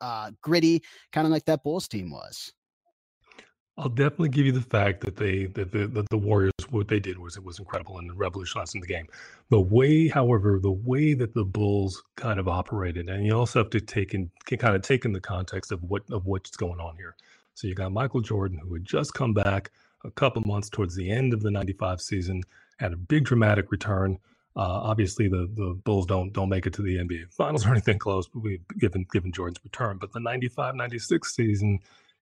uh, 0.00 0.30
gritty, 0.42 0.82
kind 1.12 1.26
of 1.26 1.32
like 1.32 1.44
that 1.46 1.62
Bulls 1.62 1.88
team 1.88 2.10
was. 2.10 2.52
I'll 3.80 3.88
definitely 3.88 4.28
give 4.28 4.44
you 4.44 4.52
the 4.52 4.60
fact 4.60 5.00
that 5.06 5.16
they 5.16 5.46
that 5.46 5.72
the, 5.72 5.86
that 5.86 6.06
the 6.10 6.18
Warriors 6.18 6.52
what 6.68 6.88
they 6.88 7.00
did 7.00 7.18
was 7.18 7.38
it 7.38 7.44
was 7.44 7.58
incredible 7.58 7.98
and 7.98 8.16
revolutionizing 8.18 8.82
the 8.82 8.86
game. 8.86 9.06
The 9.48 9.60
way, 9.60 10.06
however, 10.06 10.58
the 10.60 10.70
way 10.70 11.14
that 11.14 11.32
the 11.32 11.44
Bulls 11.44 12.02
kind 12.16 12.38
of 12.38 12.46
operated, 12.46 13.08
and 13.08 13.24
you 13.24 13.34
also 13.34 13.60
have 13.60 13.70
to 13.70 13.80
take 13.80 14.12
in 14.12 14.30
kind 14.44 14.76
of 14.76 14.82
take 14.82 15.06
in 15.06 15.12
the 15.12 15.20
context 15.20 15.72
of 15.72 15.82
what 15.84 16.02
of 16.10 16.26
what's 16.26 16.56
going 16.56 16.78
on 16.78 16.94
here. 16.96 17.16
So 17.54 17.68
you 17.68 17.74
got 17.74 17.90
Michael 17.90 18.20
Jordan 18.20 18.58
who 18.58 18.74
had 18.74 18.84
just 18.84 19.14
come 19.14 19.32
back 19.32 19.70
a 20.04 20.10
couple 20.10 20.42
months 20.42 20.68
towards 20.68 20.94
the 20.94 21.10
end 21.10 21.32
of 21.32 21.42
the 21.42 21.50
'95 21.50 22.00
season, 22.00 22.42
had 22.78 22.92
a 22.92 22.96
big 22.96 23.24
dramatic 23.24 23.70
return. 23.70 24.18
Uh, 24.56 24.80
obviously, 24.82 25.28
the 25.28 25.48
the 25.54 25.78
Bulls 25.84 26.06
don't 26.06 26.32
don't 26.32 26.48
make 26.48 26.66
it 26.66 26.72
to 26.74 26.82
the 26.82 26.96
NBA 26.96 27.32
Finals 27.32 27.66
or 27.66 27.70
anything 27.70 27.98
close, 27.98 28.28
but 28.28 28.42
we 28.42 28.60
given 28.78 29.06
given 29.12 29.32
Jordan's 29.32 29.60
return. 29.64 29.98
But 29.98 30.12
the 30.12 30.20
'95-'96 30.20 31.24
season 31.26 31.80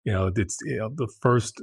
you 0.03 0.13
know, 0.13 0.31
it's 0.35 0.59
you 0.63 0.77
know, 0.77 0.89
the 0.89 1.07
first, 1.21 1.61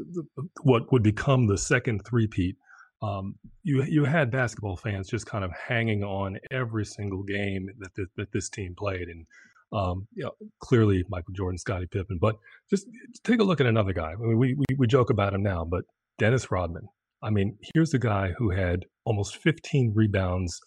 what 0.63 0.91
would 0.93 1.03
become 1.03 1.47
the 1.47 1.59
second 1.59 2.05
three-peat. 2.05 2.57
Um, 3.01 3.37
you 3.63 3.85
you 3.85 4.05
had 4.05 4.31
basketball 4.31 4.77
fans 4.77 5.09
just 5.09 5.27
kind 5.27 5.45
of 5.45 5.53
hanging 5.53 6.03
on 6.03 6.39
every 6.51 6.85
single 6.85 7.23
game 7.23 7.69
that 7.79 7.95
that, 7.95 8.09
that 8.17 8.33
this 8.33 8.49
team 8.49 8.75
played, 8.77 9.09
and 9.09 9.27
um, 9.73 10.09
you 10.15 10.25
know, 10.25 10.33
clearly 10.61 11.05
Michael 11.09 11.33
Jordan, 11.33 11.59
Scottie 11.59 11.87
Pippen. 11.87 12.19
But 12.21 12.37
just 12.69 12.89
take 13.23 13.41
a 13.41 13.45
look 13.45 13.61
at 13.61 13.67
another 13.67 13.93
guy. 13.93 14.13
I 14.13 14.17
mean, 14.17 14.37
we, 14.37 14.55
we 14.55 14.65
we 14.77 14.87
joke 14.89 15.11
about 15.11 15.33
him 15.33 15.45
now, 15.45 15.65
but 15.65 15.85
Dennis 16.19 16.51
Rodman. 16.51 16.89
I 17.23 17.31
mean, 17.31 17.59
here's 17.75 17.95
a 17.95 17.99
guy 17.99 18.33
who 18.37 18.51
had 18.51 18.85
almost 19.05 19.37
15 19.37 19.93
rebounds 19.95 20.61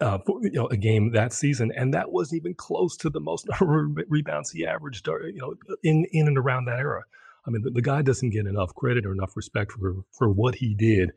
uh, 0.00 0.18
for, 0.24 0.40
you 0.42 0.52
know, 0.52 0.66
a 0.68 0.76
game 0.76 1.12
that 1.12 1.32
season, 1.32 1.72
and 1.74 1.92
that 1.92 2.12
wasn't 2.12 2.40
even 2.40 2.54
close 2.54 2.96
to 2.98 3.10
the 3.10 3.20
most 3.20 3.48
rebounds 3.60 4.50
he 4.50 4.64
averaged, 4.64 5.08
uh, 5.08 5.18
you 5.26 5.40
know, 5.40 5.54
in 5.82 6.06
in 6.12 6.28
and 6.28 6.38
around 6.38 6.66
that 6.66 6.78
era. 6.78 7.02
I 7.46 7.50
mean, 7.50 7.62
the, 7.62 7.70
the 7.70 7.82
guy 7.82 8.02
doesn't 8.02 8.30
get 8.30 8.46
enough 8.46 8.74
credit 8.74 9.06
or 9.06 9.12
enough 9.12 9.36
respect 9.36 9.72
for 9.72 9.96
for 10.12 10.28
what 10.30 10.54
he 10.54 10.74
did, 10.74 11.10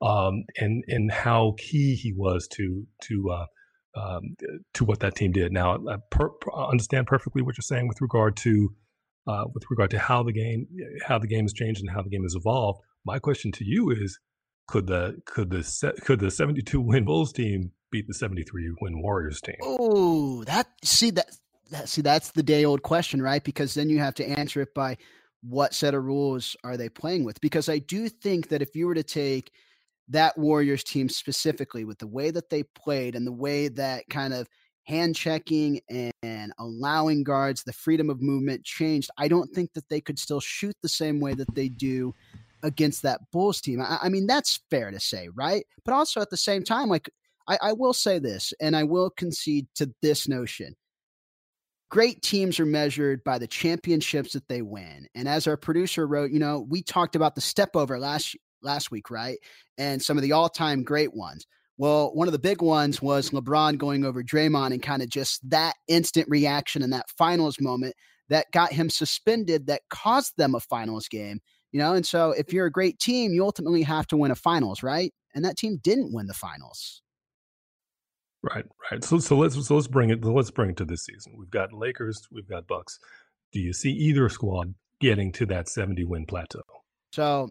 um, 0.00 0.44
and 0.56 0.84
and 0.86 1.10
how 1.10 1.54
key 1.58 1.96
he 1.96 2.12
was 2.12 2.46
to 2.52 2.86
to 3.04 3.30
uh, 3.30 3.46
um, 3.96 4.36
to 4.74 4.84
what 4.84 5.00
that 5.00 5.16
team 5.16 5.32
did. 5.32 5.52
Now, 5.52 5.76
I 5.88 5.96
per- 6.10 6.30
understand 6.54 7.08
perfectly 7.08 7.42
what 7.42 7.56
you're 7.56 7.62
saying 7.62 7.88
with 7.88 8.00
regard 8.00 8.36
to 8.38 8.72
uh, 9.26 9.44
with 9.52 9.64
regard 9.68 9.90
to 9.90 9.98
how 9.98 10.22
the 10.22 10.32
game 10.32 10.68
how 11.04 11.18
the 11.18 11.26
game 11.26 11.44
has 11.44 11.52
changed 11.52 11.80
and 11.80 11.90
how 11.90 12.02
the 12.02 12.10
game 12.10 12.22
has 12.22 12.36
evolved. 12.36 12.82
My 13.04 13.18
question 13.18 13.52
to 13.52 13.64
you 13.64 13.90
is: 13.90 14.18
Could 14.66 14.86
the 14.86 15.20
could 15.24 15.50
the 15.50 15.94
could 16.04 16.20
the 16.20 16.30
72 16.30 16.80
win 16.80 17.04
Bulls 17.04 17.32
team 17.32 17.72
beat 17.90 18.06
the 18.06 18.14
73 18.14 18.74
win 18.80 19.02
Warriors 19.02 19.40
team? 19.40 19.56
Oh, 19.62 20.44
that 20.44 20.68
see 20.84 21.10
that 21.10 21.30
that 21.70 21.88
see 21.88 22.02
that's 22.02 22.32
the 22.32 22.42
day 22.42 22.64
old 22.64 22.82
question, 22.82 23.22
right? 23.22 23.42
Because 23.42 23.74
then 23.74 23.88
you 23.88 23.98
have 23.98 24.14
to 24.14 24.26
answer 24.26 24.60
it 24.60 24.74
by 24.74 24.96
what 25.42 25.74
set 25.74 25.94
of 25.94 26.04
rules 26.04 26.56
are 26.64 26.76
they 26.76 26.88
playing 26.88 27.24
with? 27.24 27.40
Because 27.40 27.68
I 27.68 27.78
do 27.78 28.08
think 28.08 28.48
that 28.48 28.62
if 28.62 28.74
you 28.74 28.86
were 28.86 28.94
to 28.94 29.02
take 29.02 29.52
that 30.08 30.36
Warriors 30.38 30.82
team 30.82 31.08
specifically 31.08 31.84
with 31.84 31.98
the 31.98 32.06
way 32.06 32.30
that 32.30 32.50
they 32.50 32.62
played 32.62 33.14
and 33.14 33.26
the 33.26 33.32
way 33.32 33.68
that 33.68 34.08
kind 34.08 34.32
of 34.32 34.48
hand 34.84 35.14
checking 35.14 35.80
and, 35.90 36.12
and, 36.22 36.52
allowing 36.58 37.22
guards 37.22 37.62
the 37.62 37.72
freedom 37.74 38.08
of 38.08 38.22
movement 38.22 38.64
changed, 38.64 39.10
I 39.18 39.28
don't 39.28 39.50
think 39.54 39.74
that 39.74 39.88
they 39.90 40.00
could 40.00 40.18
still 40.18 40.40
shoot 40.40 40.74
the 40.82 40.88
same 40.88 41.20
way 41.20 41.34
that 41.34 41.54
they 41.54 41.68
do 41.68 42.14
against 42.62 43.02
that 43.02 43.20
Bulls 43.32 43.60
team. 43.60 43.80
I, 43.80 43.98
I 44.02 44.08
mean, 44.08 44.26
that's 44.26 44.60
fair 44.70 44.90
to 44.90 45.00
say, 45.00 45.28
right? 45.34 45.64
But 45.84 45.94
also 45.94 46.20
at 46.20 46.30
the 46.30 46.36
same 46.36 46.64
time, 46.64 46.88
like, 46.88 47.10
I, 47.48 47.58
I 47.62 47.72
will 47.72 47.94
say 47.94 48.18
this, 48.18 48.52
and 48.60 48.76
I 48.76 48.84
will 48.84 49.10
concede 49.10 49.66
to 49.76 49.90
this 50.02 50.28
notion. 50.28 50.74
Great 51.90 52.20
teams 52.20 52.60
are 52.60 52.66
measured 52.66 53.24
by 53.24 53.38
the 53.38 53.46
championships 53.46 54.34
that 54.34 54.46
they 54.48 54.60
win. 54.60 55.06
And 55.14 55.26
as 55.26 55.46
our 55.46 55.56
producer 55.56 56.06
wrote, 56.06 56.30
you 56.30 56.38
know, 56.38 56.66
we 56.68 56.82
talked 56.82 57.16
about 57.16 57.34
the 57.34 57.40
step 57.40 57.70
over 57.74 57.98
last 57.98 58.36
last 58.62 58.90
week, 58.90 59.10
right? 59.10 59.38
And 59.78 60.02
some 60.02 60.18
of 60.18 60.22
the 60.22 60.32
all-time 60.32 60.82
great 60.82 61.14
ones. 61.14 61.46
Well, 61.78 62.12
one 62.12 62.26
of 62.28 62.32
the 62.32 62.40
big 62.40 62.60
ones 62.60 63.00
was 63.00 63.30
LeBron 63.30 63.78
going 63.78 64.04
over 64.04 64.22
Draymond 64.22 64.72
and 64.72 64.82
kind 64.82 65.00
of 65.00 65.08
just 65.08 65.48
that 65.48 65.74
instant 65.86 66.26
reaction 66.28 66.82
in 66.82 66.90
that 66.90 67.08
finals 67.16 67.60
moment 67.60 67.94
that 68.28 68.50
got 68.52 68.72
him 68.72 68.90
suspended 68.90 69.68
that 69.68 69.82
caused 69.88 70.32
them 70.36 70.54
a 70.56 70.60
finals 70.60 71.08
game. 71.08 71.40
You 71.72 71.80
know, 71.80 71.94
and 71.94 72.06
so 72.06 72.30
if 72.30 72.52
you're 72.52 72.66
a 72.66 72.72
great 72.72 72.98
team, 72.98 73.32
you 73.32 73.44
ultimately 73.44 73.82
have 73.82 74.06
to 74.08 74.16
win 74.16 74.30
a 74.30 74.34
finals, 74.34 74.82
right? 74.82 75.12
And 75.34 75.44
that 75.44 75.56
team 75.56 75.78
didn't 75.82 76.12
win 76.12 76.26
the 76.26 76.34
finals. 76.34 77.02
Right, 78.42 78.64
right. 78.90 79.02
So 79.04 79.18
so 79.18 79.36
let's 79.36 79.66
so 79.66 79.74
let's 79.74 79.88
bring 79.88 80.10
it 80.10 80.24
let's 80.24 80.50
bring 80.50 80.70
it 80.70 80.76
to 80.78 80.84
this 80.84 81.04
season. 81.04 81.34
We've 81.36 81.50
got 81.50 81.72
Lakers, 81.72 82.26
we've 82.30 82.48
got 82.48 82.66
Bucks. 82.66 82.98
Do 83.52 83.60
you 83.60 83.72
see 83.72 83.90
either 83.90 84.28
squad 84.28 84.74
getting 85.00 85.32
to 85.32 85.46
that 85.46 85.68
70 85.68 86.04
win 86.04 86.24
plateau? 86.26 86.62
So 87.12 87.50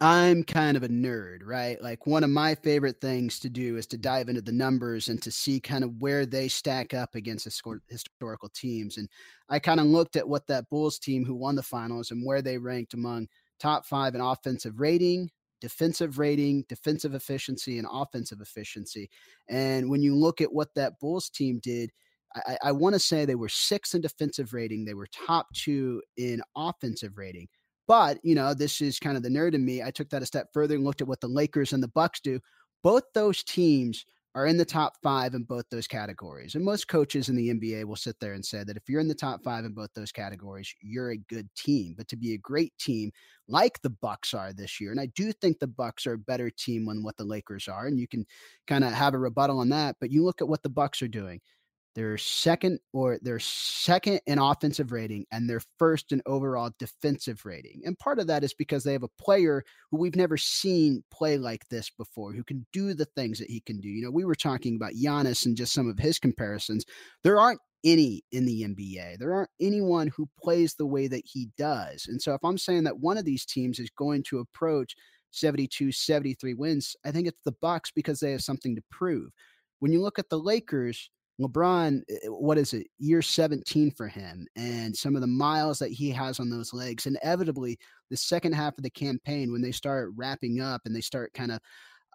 I'm 0.00 0.44
kind 0.44 0.76
of 0.76 0.82
a 0.82 0.88
nerd, 0.88 1.38
right? 1.42 1.80
Like 1.82 2.06
one 2.06 2.22
of 2.22 2.28
my 2.28 2.54
favorite 2.54 3.00
things 3.00 3.38
to 3.40 3.48
do 3.48 3.78
is 3.78 3.86
to 3.88 3.96
dive 3.96 4.28
into 4.28 4.42
the 4.42 4.52
numbers 4.52 5.08
and 5.08 5.22
to 5.22 5.30
see 5.30 5.58
kind 5.58 5.82
of 5.82 6.02
where 6.02 6.26
they 6.26 6.48
stack 6.48 6.92
up 6.92 7.14
against 7.14 7.46
historical 7.88 8.50
teams. 8.50 8.98
And 8.98 9.08
I 9.48 9.58
kind 9.58 9.80
of 9.80 9.86
looked 9.86 10.16
at 10.16 10.28
what 10.28 10.46
that 10.48 10.68
Bulls 10.68 10.98
team 10.98 11.24
who 11.24 11.34
won 11.34 11.54
the 11.56 11.62
finals 11.62 12.10
and 12.10 12.26
where 12.26 12.42
they 12.42 12.58
ranked 12.58 12.92
among 12.92 13.28
top 13.58 13.86
five 13.86 14.14
in 14.14 14.20
offensive 14.20 14.80
rating, 14.80 15.30
defensive 15.62 16.18
rating, 16.18 16.64
defensive 16.68 17.14
efficiency, 17.14 17.78
and 17.78 17.88
offensive 17.90 18.42
efficiency. 18.42 19.08
And 19.48 19.88
when 19.88 20.02
you 20.02 20.14
look 20.14 20.42
at 20.42 20.52
what 20.52 20.74
that 20.74 21.00
Bulls 21.00 21.30
team 21.30 21.58
did, 21.62 21.90
I, 22.34 22.58
I 22.64 22.72
want 22.72 22.94
to 22.94 22.98
say 22.98 23.24
they 23.24 23.34
were 23.34 23.48
six 23.48 23.94
in 23.94 24.02
defensive 24.02 24.52
rating. 24.52 24.84
They 24.84 24.92
were 24.92 25.08
top 25.26 25.46
two 25.54 26.02
in 26.18 26.42
offensive 26.54 27.16
rating. 27.16 27.48
But, 27.86 28.18
you 28.24 28.34
know, 28.34 28.54
this 28.54 28.80
is 28.80 28.98
kind 28.98 29.16
of 29.16 29.22
the 29.22 29.28
nerd 29.28 29.54
in 29.54 29.64
me. 29.64 29.82
I 29.82 29.90
took 29.90 30.10
that 30.10 30.22
a 30.22 30.26
step 30.26 30.48
further 30.52 30.74
and 30.74 30.84
looked 30.84 31.00
at 31.00 31.08
what 31.08 31.20
the 31.20 31.28
Lakers 31.28 31.72
and 31.72 31.82
the 31.82 31.88
Bucks 31.88 32.20
do. 32.20 32.40
Both 32.82 33.04
those 33.14 33.42
teams 33.44 34.04
are 34.34 34.46
in 34.46 34.58
the 34.58 34.64
top 34.66 34.92
five 35.02 35.32
in 35.32 35.44
both 35.44 35.64
those 35.70 35.86
categories. 35.86 36.54
And 36.54 36.62
most 36.64 36.88
coaches 36.88 37.30
in 37.30 37.36
the 37.36 37.48
NBA 37.48 37.84
will 37.86 37.96
sit 37.96 38.16
there 38.20 38.34
and 38.34 38.44
say 38.44 38.64
that 38.64 38.76
if 38.76 38.82
you're 38.86 39.00
in 39.00 39.08
the 39.08 39.14
top 39.14 39.42
five 39.42 39.64
in 39.64 39.72
both 39.72 39.88
those 39.94 40.12
categories, 40.12 40.74
you're 40.82 41.12
a 41.12 41.16
good 41.16 41.48
team. 41.56 41.94
But 41.96 42.06
to 42.08 42.16
be 42.16 42.34
a 42.34 42.38
great 42.38 42.76
team 42.78 43.12
like 43.48 43.80
the 43.80 43.88
Bucks 43.88 44.34
are 44.34 44.52
this 44.52 44.78
year, 44.78 44.90
and 44.90 45.00
I 45.00 45.06
do 45.06 45.32
think 45.32 45.58
the 45.58 45.66
Bucks 45.66 46.06
are 46.06 46.12
a 46.12 46.18
better 46.18 46.50
team 46.50 46.84
than 46.84 47.02
what 47.02 47.16
the 47.16 47.24
Lakers 47.24 47.66
are, 47.66 47.86
and 47.86 47.98
you 47.98 48.06
can 48.06 48.26
kind 48.66 48.84
of 48.84 48.92
have 48.92 49.14
a 49.14 49.18
rebuttal 49.18 49.58
on 49.58 49.70
that. 49.70 49.96
But 50.00 50.10
you 50.10 50.22
look 50.22 50.42
at 50.42 50.48
what 50.48 50.62
the 50.62 50.68
Bucks 50.68 51.00
are 51.00 51.08
doing. 51.08 51.40
They're 51.96 52.18
second 52.18 52.78
or 52.92 53.18
they're 53.22 53.40
second 53.40 54.20
in 54.26 54.38
offensive 54.38 54.92
rating 54.92 55.24
and 55.32 55.48
they're 55.48 55.62
first 55.78 56.12
in 56.12 56.20
overall 56.26 56.70
defensive 56.78 57.46
rating. 57.46 57.80
And 57.86 57.98
part 57.98 58.18
of 58.18 58.26
that 58.26 58.44
is 58.44 58.52
because 58.52 58.84
they 58.84 58.92
have 58.92 59.02
a 59.02 59.08
player 59.18 59.64
who 59.90 59.96
we've 59.96 60.14
never 60.14 60.36
seen 60.36 61.02
play 61.10 61.38
like 61.38 61.66
this 61.70 61.88
before, 61.88 62.34
who 62.34 62.44
can 62.44 62.66
do 62.70 62.92
the 62.92 63.06
things 63.16 63.38
that 63.38 63.48
he 63.48 63.60
can 63.60 63.80
do. 63.80 63.88
You 63.88 64.04
know, 64.04 64.10
we 64.10 64.26
were 64.26 64.34
talking 64.34 64.76
about 64.76 64.92
Giannis 64.92 65.46
and 65.46 65.56
just 65.56 65.72
some 65.72 65.88
of 65.88 65.98
his 65.98 66.18
comparisons. 66.18 66.84
There 67.24 67.40
aren't 67.40 67.60
any 67.82 68.22
in 68.30 68.44
the 68.44 68.64
NBA. 68.64 69.18
There 69.18 69.32
aren't 69.32 69.50
anyone 69.58 70.08
who 70.08 70.28
plays 70.38 70.74
the 70.74 70.84
way 70.84 71.08
that 71.08 71.22
he 71.24 71.48
does. 71.56 72.08
And 72.08 72.20
so 72.20 72.34
if 72.34 72.44
I'm 72.44 72.58
saying 72.58 72.84
that 72.84 73.00
one 73.00 73.16
of 73.16 73.24
these 73.24 73.46
teams 73.46 73.78
is 73.78 73.88
going 73.96 74.22
to 74.24 74.40
approach 74.40 74.94
72, 75.30 75.92
73 75.92 76.52
wins, 76.52 76.94
I 77.06 77.10
think 77.10 77.26
it's 77.26 77.42
the 77.46 77.56
Bucks 77.62 77.90
because 77.90 78.20
they 78.20 78.32
have 78.32 78.42
something 78.42 78.76
to 78.76 78.82
prove. 78.90 79.30
When 79.78 79.92
you 79.92 80.02
look 80.02 80.18
at 80.18 80.28
the 80.28 80.38
Lakers, 80.38 81.10
LeBron, 81.40 82.02
eh, 82.08 82.14
eh, 82.24 82.28
what 82.28 82.58
is 82.58 82.72
it, 82.72 82.86
year 82.98 83.22
17 83.22 83.90
for 83.90 84.08
him, 84.08 84.46
and 84.56 84.96
some 84.96 85.14
of 85.14 85.20
the 85.20 85.26
miles 85.26 85.78
that 85.78 85.90
he 85.90 86.10
has 86.10 86.40
on 86.40 86.50
those 86.50 86.72
legs. 86.72 87.06
Inevitably, 87.06 87.78
the 88.10 88.16
second 88.16 88.54
half 88.54 88.76
of 88.78 88.84
the 88.84 88.90
campaign, 88.90 89.52
when 89.52 89.62
they 89.62 89.72
start 89.72 90.10
wrapping 90.16 90.60
up 90.60 90.82
and 90.84 90.94
they 90.94 91.00
start 91.00 91.32
kind 91.34 91.52
of 91.52 91.60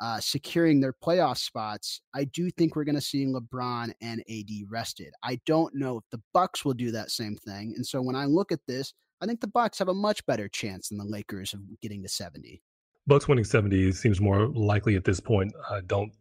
uh, 0.02 0.20
securing 0.20 0.80
their 0.80 0.94
playoff 0.94 1.38
spots, 1.38 2.02
I 2.16 2.24
do 2.24 2.50
think 2.50 2.76
we're 2.76 2.84
going 2.84 2.96
to 2.96 3.02
see 3.02 3.26
LeBron 3.26 3.94
and 4.02 4.24
AD 4.30 4.50
rested. 4.70 5.14
I 5.24 5.40
don't 5.46 5.76
know 5.76 5.98
if 5.98 6.04
the 6.12 6.22
Bucks 6.34 6.66
will 6.66 6.74
do 6.74 6.92
that 6.92 7.12
same 7.12 7.36
thing, 7.36 7.74
and 7.76 7.86
so 7.86 8.02
when 8.02 8.16
I 8.16 8.26
look 8.26 8.52
at 8.52 8.66
this, 8.68 8.94
I 9.22 9.28
think 9.28 9.40
the 9.40 9.48
Bucks 9.48 9.78
have 9.78 9.90
a 9.90 9.94
much 9.94 10.26
better 10.26 10.50
chance 10.50 10.90
than 10.90 10.98
the 10.98 11.06
Lakers 11.06 11.54
of 11.54 11.60
getting 11.82 12.02
to 12.02 12.10
70. 12.10 12.62
Bucks 13.08 13.28
winning 13.28 13.44
70 13.44 13.92
seems 13.92 14.20
more 14.20 14.48
likely 14.48 14.96
at 14.96 15.04
this 15.04 15.20
point. 15.20 15.54
I 15.70 15.82
don't. 15.82 16.12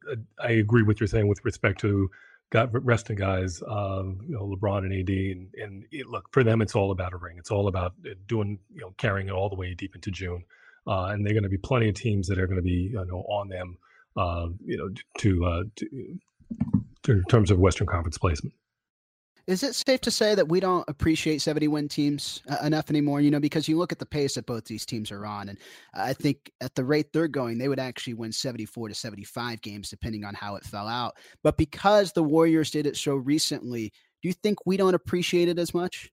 I 0.42 0.52
agree 0.52 0.82
with 0.82 1.00
you're 1.00 1.06
saying 1.06 1.28
with 1.28 1.44
respect 1.44 1.80
to 1.80 2.10
got 2.50 2.84
resting 2.84 3.16
guys, 3.16 3.62
um, 3.68 4.18
you 4.26 4.34
know, 4.34 4.46
LeBron 4.46 4.78
and 4.78 4.92
AD, 4.92 5.08
and, 5.08 5.54
and 5.54 5.86
it, 5.92 6.06
look 6.06 6.28
for 6.32 6.42
them, 6.42 6.60
it's 6.60 6.74
all 6.74 6.90
about 6.90 7.12
a 7.12 7.16
ring. 7.16 7.36
It's 7.38 7.50
all 7.50 7.68
about 7.68 7.94
uh, 8.04 8.14
doing, 8.26 8.58
you 8.74 8.80
know, 8.80 8.92
carrying 8.98 9.28
it 9.28 9.32
all 9.32 9.48
the 9.48 9.54
way 9.54 9.74
deep 9.74 9.94
into 9.94 10.10
June, 10.10 10.44
uh, 10.86 11.06
and 11.06 11.24
they're 11.24 11.32
going 11.32 11.44
to 11.44 11.48
be 11.48 11.58
plenty 11.58 11.88
of 11.88 11.94
teams 11.94 12.26
that 12.26 12.38
are 12.38 12.46
going 12.46 12.58
to 12.58 12.62
be, 12.62 12.90
you 12.92 13.04
know, 13.04 13.24
on 13.28 13.48
them, 13.48 13.78
uh, 14.16 14.48
you 14.64 14.76
know, 14.76 14.90
to, 15.18 15.44
uh, 15.46 15.62
to, 15.76 16.18
to 17.04 17.12
in 17.12 17.24
terms 17.24 17.50
of 17.50 17.58
Western 17.58 17.86
Conference 17.86 18.18
placement. 18.18 18.54
Is 19.46 19.62
it 19.62 19.74
safe 19.74 20.00
to 20.02 20.10
say 20.10 20.34
that 20.34 20.48
we 20.48 20.60
don't 20.60 20.88
appreciate 20.88 21.42
70 21.42 21.68
win 21.68 21.88
teams 21.88 22.42
uh, 22.48 22.64
enough 22.64 22.90
anymore? 22.90 23.20
You 23.20 23.30
know, 23.30 23.40
because 23.40 23.68
you 23.68 23.78
look 23.78 23.92
at 23.92 23.98
the 23.98 24.06
pace 24.06 24.34
that 24.34 24.46
both 24.46 24.64
these 24.64 24.86
teams 24.86 25.10
are 25.10 25.26
on, 25.26 25.48
and 25.48 25.58
I 25.94 26.12
think 26.12 26.50
at 26.60 26.74
the 26.74 26.84
rate 26.84 27.12
they're 27.12 27.28
going, 27.28 27.58
they 27.58 27.68
would 27.68 27.78
actually 27.78 28.14
win 28.14 28.32
74 28.32 28.88
to 28.88 28.94
75 28.94 29.60
games, 29.62 29.90
depending 29.90 30.24
on 30.24 30.34
how 30.34 30.56
it 30.56 30.64
fell 30.64 30.88
out. 30.88 31.16
But 31.42 31.56
because 31.56 32.12
the 32.12 32.22
Warriors 32.22 32.70
did 32.70 32.86
it 32.86 32.96
so 32.96 33.16
recently, 33.16 33.92
do 34.22 34.28
you 34.28 34.34
think 34.34 34.58
we 34.66 34.76
don't 34.76 34.94
appreciate 34.94 35.48
it 35.48 35.58
as 35.58 35.72
much? 35.74 36.10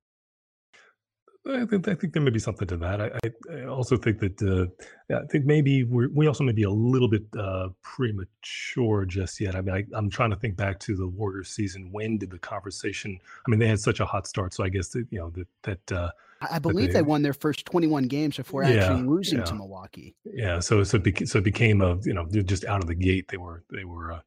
I 1.49 1.65
think, 1.65 1.87
I 1.87 1.95
think 1.95 2.13
there 2.13 2.21
may 2.21 2.31
be 2.31 2.39
something 2.39 2.67
to 2.67 2.77
that. 2.77 3.01
I, 3.01 3.11
I, 3.23 3.57
I 3.57 3.65
also 3.65 3.97
think 3.97 4.19
that 4.19 4.41
uh, 4.41 5.15
I 5.15 5.25
think 5.27 5.45
maybe 5.45 5.83
we 5.83 6.07
we 6.07 6.27
also 6.27 6.43
may 6.43 6.51
be 6.51 6.63
a 6.63 6.69
little 6.69 7.07
bit 7.07 7.23
uh, 7.37 7.69
premature 7.81 9.05
just 9.05 9.39
yet. 9.39 9.55
I 9.55 9.61
mean, 9.61 9.75
I, 9.75 9.97
am 9.97 10.09
trying 10.09 10.31
to 10.31 10.35
think 10.35 10.55
back 10.55 10.79
to 10.81 10.95
the 10.95 11.07
Warriors 11.07 11.49
season. 11.49 11.89
When 11.91 12.17
did 12.17 12.31
the 12.31 12.39
conversation? 12.39 13.19
I 13.45 13.49
mean, 13.49 13.59
they 13.59 13.67
had 13.67 13.79
such 13.79 13.99
a 13.99 14.05
hot 14.05 14.27
start, 14.27 14.53
so 14.53 14.63
I 14.63 14.69
guess 14.69 14.89
that, 14.89 15.07
you 15.09 15.19
know 15.19 15.29
that 15.31 15.47
that. 15.63 15.91
Uh, 15.91 16.11
I 16.41 16.59
believe 16.59 16.89
they, 16.89 16.95
they, 16.95 17.01
won 17.01 17.23
their 17.23 17.33
first 17.33 17.65
21 17.65 18.03
games 18.03 18.37
before 18.37 18.63
yeah, 18.63 18.69
actually 18.69 19.07
losing 19.07 19.39
yeah. 19.39 19.45
to 19.45 19.55
Milwaukee. 19.55 20.15
Yeah, 20.23 20.59
so 20.59 20.83
so 20.83 20.97
it, 20.97 21.03
beca- 21.03 21.27
so 21.27 21.39
it 21.39 21.43
became 21.43 21.81
a 21.81 21.97
you 22.03 22.13
know 22.13 22.25
just 22.25 22.65
out 22.65 22.81
of 22.81 22.87
the 22.87 22.95
gate 22.95 23.27
they 23.29 23.37
were 23.37 23.63
they 23.71 23.85
were 23.85 24.13
uh, 24.13 24.19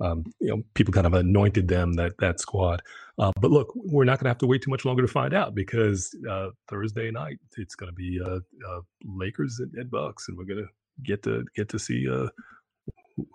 um, 0.00 0.24
you 0.40 0.48
know, 0.48 0.62
people 0.74 0.92
kind 0.92 1.06
of 1.06 1.14
anointed 1.14 1.68
them 1.68 1.94
that 1.94 2.18
that 2.18 2.40
squad. 2.40 2.82
Uh, 3.18 3.32
but 3.40 3.50
look, 3.50 3.72
we're 3.74 4.04
not 4.04 4.18
going 4.18 4.24
to 4.24 4.30
have 4.30 4.38
to 4.38 4.46
wait 4.46 4.62
too 4.62 4.70
much 4.70 4.84
longer 4.84 5.02
to 5.02 5.08
find 5.08 5.34
out 5.34 5.54
because 5.54 6.14
uh, 6.30 6.48
Thursday 6.68 7.10
night 7.10 7.38
it's 7.56 7.74
going 7.74 7.90
to 7.90 7.94
be 7.94 8.20
uh, 8.24 8.38
uh, 8.68 8.80
Lakers 9.04 9.58
and, 9.58 9.72
and, 9.74 9.90
Bucks, 9.90 10.28
and 10.28 10.38
we're 10.38 10.44
going 10.44 10.64
to 10.64 10.68
get 11.02 11.22
to 11.24 11.44
get 11.56 11.68
to 11.70 11.78
see 11.78 12.08
uh, 12.08 12.28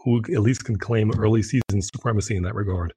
who 0.03 0.19
at 0.33 0.41
least 0.41 0.63
can 0.63 0.77
claim 0.77 1.11
early 1.17 1.43
season 1.43 1.81
supremacy 1.81 2.37
in 2.37 2.43
that 2.43 2.55
regard. 2.55 2.93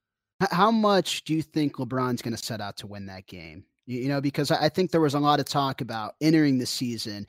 How 0.50 0.70
much 0.70 1.24
do 1.24 1.34
you 1.34 1.42
think 1.42 1.76
LeBron's 1.76 2.22
going 2.22 2.36
to 2.36 2.42
set 2.42 2.60
out 2.60 2.76
to 2.78 2.86
win 2.86 3.06
that 3.06 3.26
game? 3.26 3.64
You 3.86 4.08
know, 4.08 4.20
because 4.20 4.50
I 4.50 4.68
think 4.68 4.90
there 4.90 5.00
was 5.00 5.14
a 5.14 5.20
lot 5.20 5.40
of 5.40 5.46
talk 5.46 5.80
about 5.80 6.14
entering 6.20 6.58
the 6.58 6.66
season 6.66 7.26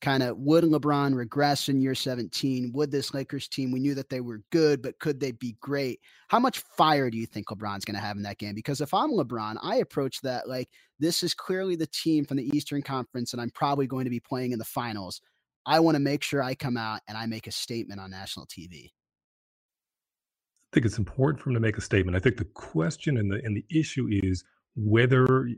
kind 0.00 0.22
of 0.22 0.36
would 0.38 0.64
LeBron 0.64 1.14
regress 1.14 1.68
in 1.68 1.80
year 1.80 1.94
17? 1.94 2.72
Would 2.72 2.90
this 2.90 3.14
Lakers 3.14 3.48
team, 3.48 3.70
we 3.70 3.80
knew 3.80 3.94
that 3.94 4.08
they 4.08 4.20
were 4.20 4.42
good, 4.50 4.82
but 4.82 4.98
could 4.98 5.20
they 5.20 5.32
be 5.32 5.56
great? 5.60 6.00
How 6.28 6.38
much 6.38 6.60
fire 6.76 7.10
do 7.10 7.18
you 7.18 7.26
think 7.26 7.48
LeBron's 7.48 7.84
going 7.84 7.94
to 7.94 8.00
have 8.00 8.16
in 8.16 8.22
that 8.22 8.38
game? 8.38 8.54
Because 8.54 8.80
if 8.80 8.94
I'm 8.94 9.10
LeBron, 9.10 9.56
I 9.62 9.76
approach 9.76 10.20
that 10.22 10.48
like 10.48 10.68
this 10.98 11.22
is 11.22 11.34
clearly 11.34 11.76
the 11.76 11.86
team 11.88 12.24
from 12.24 12.38
the 12.38 12.56
Eastern 12.56 12.82
Conference, 12.82 13.32
and 13.32 13.42
I'm 13.42 13.50
probably 13.50 13.86
going 13.86 14.04
to 14.04 14.10
be 14.10 14.20
playing 14.20 14.52
in 14.52 14.58
the 14.58 14.64
finals. 14.64 15.20
I 15.66 15.80
want 15.80 15.94
to 15.96 16.00
make 16.00 16.22
sure 16.22 16.42
I 16.42 16.54
come 16.54 16.76
out 16.76 17.00
and 17.06 17.18
I 17.18 17.26
make 17.26 17.46
a 17.46 17.52
statement 17.52 18.00
on 18.00 18.10
national 18.10 18.46
TV. 18.46 18.86
I 18.86 20.72
think 20.72 20.86
it's 20.86 20.98
important 20.98 21.42
for 21.42 21.50
him 21.50 21.54
to 21.54 21.60
make 21.60 21.78
a 21.78 21.82
statement. 21.82 22.16
I 22.16 22.20
think 22.20 22.36
the 22.36 22.44
question 22.44 23.18
and 23.18 23.30
the 23.30 23.40
and 23.44 23.56
the 23.56 23.64
issue 23.70 24.08
is 24.10 24.44
whether 24.76 25.48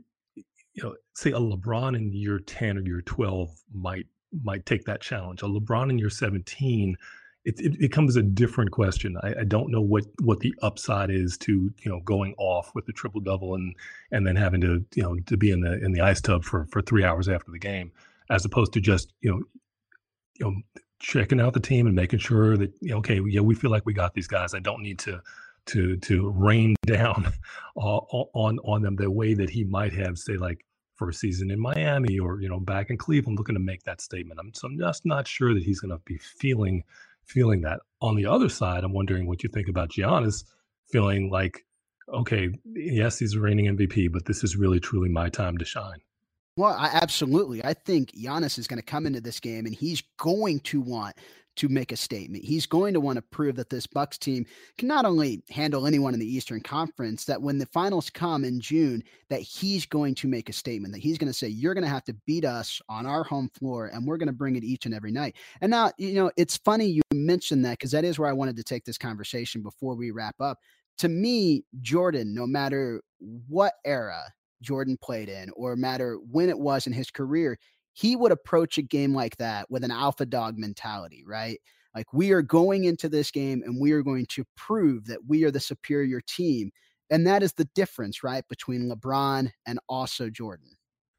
you 0.73 0.83
know, 0.83 0.95
say 1.15 1.31
a 1.31 1.39
LeBron 1.39 1.95
in 1.95 2.11
year 2.11 2.39
10 2.39 2.77
or 2.77 2.81
year 2.81 3.01
12 3.01 3.49
might 3.73 4.07
might 4.43 4.65
take 4.65 4.85
that 4.85 5.01
challenge. 5.01 5.41
A 5.41 5.45
LeBron 5.45 5.89
in 5.89 5.99
year 5.99 6.09
17, 6.09 6.97
it, 7.45 7.59
it 7.59 7.79
becomes 7.79 8.15
a 8.15 8.23
different 8.23 8.71
question. 8.71 9.17
I, 9.21 9.41
I, 9.41 9.43
don't 9.43 9.69
know 9.69 9.81
what 9.81 10.05
what 10.21 10.39
the 10.39 10.53
upside 10.61 11.09
is 11.09 11.37
to 11.39 11.51
you 11.51 11.91
know 11.91 11.99
going 12.01 12.33
off 12.37 12.73
with 12.73 12.85
the 12.85 12.93
triple 12.93 13.19
double 13.19 13.55
and 13.55 13.75
and 14.11 14.25
then 14.25 14.35
having 14.35 14.61
to 14.61 14.85
you 14.95 15.03
know 15.03 15.17
to 15.25 15.35
be 15.35 15.51
in 15.51 15.59
the 15.59 15.83
in 15.83 15.91
the 15.91 16.01
ice 16.01 16.21
tub 16.21 16.43
for 16.45 16.65
for 16.67 16.81
three 16.81 17.03
hours 17.03 17.27
after 17.27 17.51
the 17.51 17.59
game, 17.59 17.91
as 18.29 18.45
opposed 18.45 18.71
to 18.73 18.79
just 18.79 19.11
you 19.21 19.29
know 19.29 19.41
you 20.39 20.45
know 20.45 20.61
checking 20.99 21.41
out 21.41 21.53
the 21.53 21.59
team 21.59 21.85
and 21.85 21.95
making 21.95 22.19
sure 22.19 22.55
that 22.55 22.71
okay 22.89 23.19
yeah 23.27 23.41
we 23.41 23.55
feel 23.55 23.71
like 23.71 23.85
we 23.85 23.93
got 23.93 24.13
these 24.13 24.27
guys. 24.27 24.53
I 24.53 24.59
don't 24.59 24.81
need 24.81 24.99
to 24.99 25.21
to 25.65 25.97
to 25.97 26.29
rain 26.29 26.75
down 26.85 27.27
uh, 27.75 27.79
on 27.79 28.59
on 28.59 28.81
them 28.81 28.95
the 28.95 29.11
way 29.11 29.33
that 29.33 29.49
he 29.49 29.65
might 29.65 29.93
have 29.93 30.17
say 30.17 30.37
like 30.37 30.65
season 31.11 31.51
in 31.51 31.59
Miami 31.59 32.19
or 32.19 32.41
you 32.41 32.49
know 32.49 32.59
back 32.59 32.89
in 32.89 32.97
Cleveland 32.97 33.37
looking 33.37 33.55
to 33.55 33.61
make 33.61 33.83
that 33.83 34.01
statement. 34.01 34.39
I'm 34.39 34.53
so 34.53 34.67
I'm 34.67 34.77
just 34.77 35.05
not 35.05 35.27
sure 35.27 35.53
that 35.53 35.63
he's 35.63 35.79
going 35.79 35.91
to 35.91 36.01
be 36.05 36.17
feeling 36.17 36.83
feeling 37.25 37.61
that. 37.61 37.79
On 38.01 38.15
the 38.15 38.25
other 38.25 38.49
side, 38.49 38.83
I'm 38.83 38.93
wondering 38.93 39.27
what 39.27 39.43
you 39.43 39.49
think 39.49 39.67
about 39.67 39.89
Giannis 39.89 40.43
feeling 40.91 41.29
like 41.29 41.65
okay, 42.11 42.49
yes, 42.65 43.19
he's 43.19 43.33
a 43.33 43.39
reigning 43.39 43.77
MVP, 43.77 44.11
but 44.11 44.25
this 44.25 44.43
is 44.43 44.57
really 44.57 44.79
truly 44.79 45.09
my 45.09 45.29
time 45.29 45.57
to 45.57 45.65
shine. 45.65 45.99
Well, 46.55 46.75
I, 46.77 46.87
absolutely. 47.01 47.63
I 47.65 47.73
think 47.73 48.11
Giannis 48.11 48.59
is 48.59 48.67
going 48.67 48.79
to 48.79 48.85
come 48.85 49.07
into 49.07 49.21
this 49.21 49.39
game 49.39 49.65
and 49.65 49.73
he's 49.73 50.03
going 50.17 50.59
to 50.61 50.81
want 50.81 51.15
to 51.55 51.69
make 51.69 51.91
a 51.91 51.95
statement. 51.95 52.43
He's 52.43 52.65
going 52.65 52.93
to 52.93 52.99
want 52.99 53.17
to 53.17 53.21
prove 53.21 53.55
that 53.57 53.69
this 53.69 53.85
Bucks 53.85 54.17
team 54.17 54.45
can 54.77 54.87
not 54.87 55.05
only 55.05 55.43
handle 55.49 55.85
anyone 55.85 56.13
in 56.13 56.19
the 56.19 56.35
Eastern 56.35 56.61
Conference, 56.61 57.25
that 57.25 57.41
when 57.41 57.59
the 57.59 57.65
finals 57.67 58.09
come 58.09 58.43
in 58.43 58.59
June, 58.59 59.03
that 59.29 59.41
he's 59.41 59.85
going 59.85 60.15
to 60.15 60.27
make 60.27 60.49
a 60.49 60.53
statement, 60.53 60.93
that 60.93 61.01
he's 61.01 61.17
going 61.17 61.31
to 61.31 61.37
say, 61.37 61.47
You're 61.47 61.75
going 61.75 61.83
to 61.83 61.89
have 61.89 62.05
to 62.05 62.15
beat 62.25 62.45
us 62.45 62.81
on 62.89 63.05
our 63.05 63.23
home 63.23 63.49
floor, 63.49 63.87
and 63.87 64.05
we're 64.05 64.17
going 64.17 64.27
to 64.27 64.33
bring 64.33 64.55
it 64.55 64.63
each 64.63 64.85
and 64.85 64.95
every 64.95 65.11
night. 65.11 65.35
And 65.61 65.69
now, 65.69 65.91
you 65.97 66.15
know, 66.15 66.31
it's 66.37 66.57
funny 66.57 66.87
you 66.87 67.01
mentioned 67.13 67.63
that 67.65 67.77
because 67.77 67.91
that 67.91 68.05
is 68.05 68.17
where 68.17 68.29
I 68.29 68.33
wanted 68.33 68.55
to 68.57 68.63
take 68.63 68.85
this 68.85 68.97
conversation 68.97 69.61
before 69.61 69.95
we 69.95 70.11
wrap 70.11 70.35
up. 70.39 70.57
To 70.99 71.09
me, 71.09 71.65
Jordan, 71.81 72.33
no 72.33 72.47
matter 72.47 73.01
what 73.47 73.73
era 73.85 74.23
Jordan 74.63 74.97
played 75.01 75.29
in, 75.29 75.49
or 75.55 75.75
matter 75.75 76.17
when 76.31 76.49
it 76.49 76.57
was 76.57 76.87
in 76.87 76.93
his 76.93 77.11
career, 77.11 77.59
he 77.93 78.15
would 78.15 78.31
approach 78.31 78.77
a 78.77 78.81
game 78.81 79.13
like 79.13 79.37
that 79.37 79.69
with 79.69 79.83
an 79.83 79.91
alpha 79.91 80.25
dog 80.25 80.57
mentality, 80.57 81.23
right? 81.27 81.59
Like 81.95 82.11
we 82.11 82.31
are 82.31 82.41
going 82.41 82.85
into 82.85 83.07
this 83.07 83.29
game 83.29 83.61
and 83.63 83.79
we 83.79 83.91
are 83.91 84.01
going 84.01 84.25
to 84.29 84.43
prove 84.57 85.05
that 85.05 85.19
we 85.27 85.43
are 85.43 85.51
the 85.51 85.59
superior 85.59 86.21
team. 86.21 86.71
And 87.11 87.27
that 87.27 87.43
is 87.43 87.53
the 87.53 87.69
difference, 87.75 88.23
right, 88.23 88.43
between 88.49 88.89
LeBron 88.89 89.51
and 89.67 89.79
also 89.87 90.29
Jordan. 90.29 90.69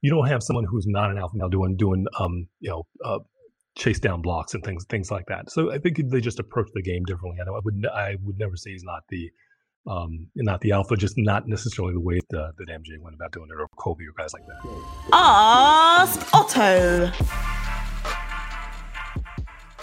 You 0.02 0.10
don't 0.10 0.26
have 0.26 0.42
someone 0.42 0.64
who's 0.64 0.86
not 0.86 1.10
an 1.10 1.18
alpha 1.18 1.36
male 1.36 1.48
doing 1.48 1.76
doing 1.76 2.06
um, 2.18 2.48
you 2.58 2.70
know, 2.70 2.86
uh, 3.04 3.20
chase 3.76 4.00
down 4.00 4.20
blocks 4.20 4.54
and 4.54 4.64
things 4.64 4.84
things 4.88 5.10
like 5.10 5.26
that. 5.26 5.50
So 5.50 5.72
I 5.72 5.78
think 5.78 6.00
they 6.10 6.20
just 6.20 6.40
approach 6.40 6.68
the 6.74 6.82
game 6.82 7.04
differently. 7.04 7.40
I 7.40 7.44
know 7.44 7.54
I 7.54 7.60
would 7.64 7.86
I 7.86 8.16
would 8.22 8.38
never 8.38 8.56
say 8.56 8.70
he's 8.72 8.84
not 8.84 9.02
the 9.08 9.30
um, 9.86 10.26
not 10.34 10.60
the 10.60 10.72
alpha, 10.72 10.96
just 10.96 11.14
not 11.18 11.46
necessarily 11.46 11.94
the 11.94 12.00
way 12.00 12.20
that, 12.30 12.38
uh, 12.38 12.52
that 12.58 12.68
MJ 12.68 12.98
went 13.00 13.14
about 13.14 13.32
doing 13.32 13.48
it, 13.50 13.60
or 13.60 13.68
Kobe, 13.76 14.04
or 14.04 14.12
guys 14.16 14.32
like 14.32 14.46
that. 14.46 14.60
Ask 15.12 16.34
Otto. 16.34 17.10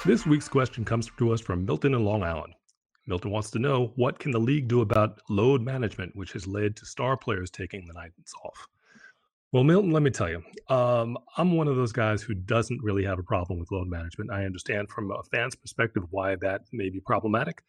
This 0.03 0.25
week's 0.25 0.49
question 0.49 0.83
comes 0.83 1.09
to 1.17 1.31
us 1.31 1.41
from 1.41 1.65
Milton 1.65 1.93
in 1.93 2.03
Long 2.03 2.23
Island. 2.23 2.53
Milton 3.07 3.31
wants 3.31 3.51
to 3.51 3.59
know 3.59 3.93
what 3.95 4.19
can 4.19 4.31
the 4.31 4.39
league 4.39 4.67
do 4.67 4.81
about 4.81 5.21
load 5.29 5.61
management, 5.61 6.15
which 6.15 6.33
has 6.33 6.47
led 6.47 6.75
to 6.77 6.85
star 6.85 7.17
players 7.17 7.51
taking 7.51 7.85
the 7.85 7.93
nights 7.93 8.33
off. 8.43 8.67
Well, 9.51 9.63
Milton, 9.65 9.91
let 9.91 10.01
me 10.01 10.11
tell 10.11 10.29
you, 10.29 10.41
um, 10.69 11.17
I'm 11.35 11.57
one 11.57 11.67
of 11.67 11.75
those 11.75 11.91
guys 11.91 12.21
who 12.23 12.33
doesn't 12.33 12.81
really 12.81 13.03
have 13.03 13.19
a 13.19 13.23
problem 13.23 13.59
with 13.59 13.69
load 13.69 13.89
management. 13.89 14.31
I 14.31 14.45
understand 14.45 14.89
from 14.89 15.11
a 15.11 15.21
fan's 15.23 15.55
perspective 15.55 16.03
why 16.09 16.37
that 16.37 16.61
may 16.71 16.89
be 16.89 17.01
problematic. 17.01 17.61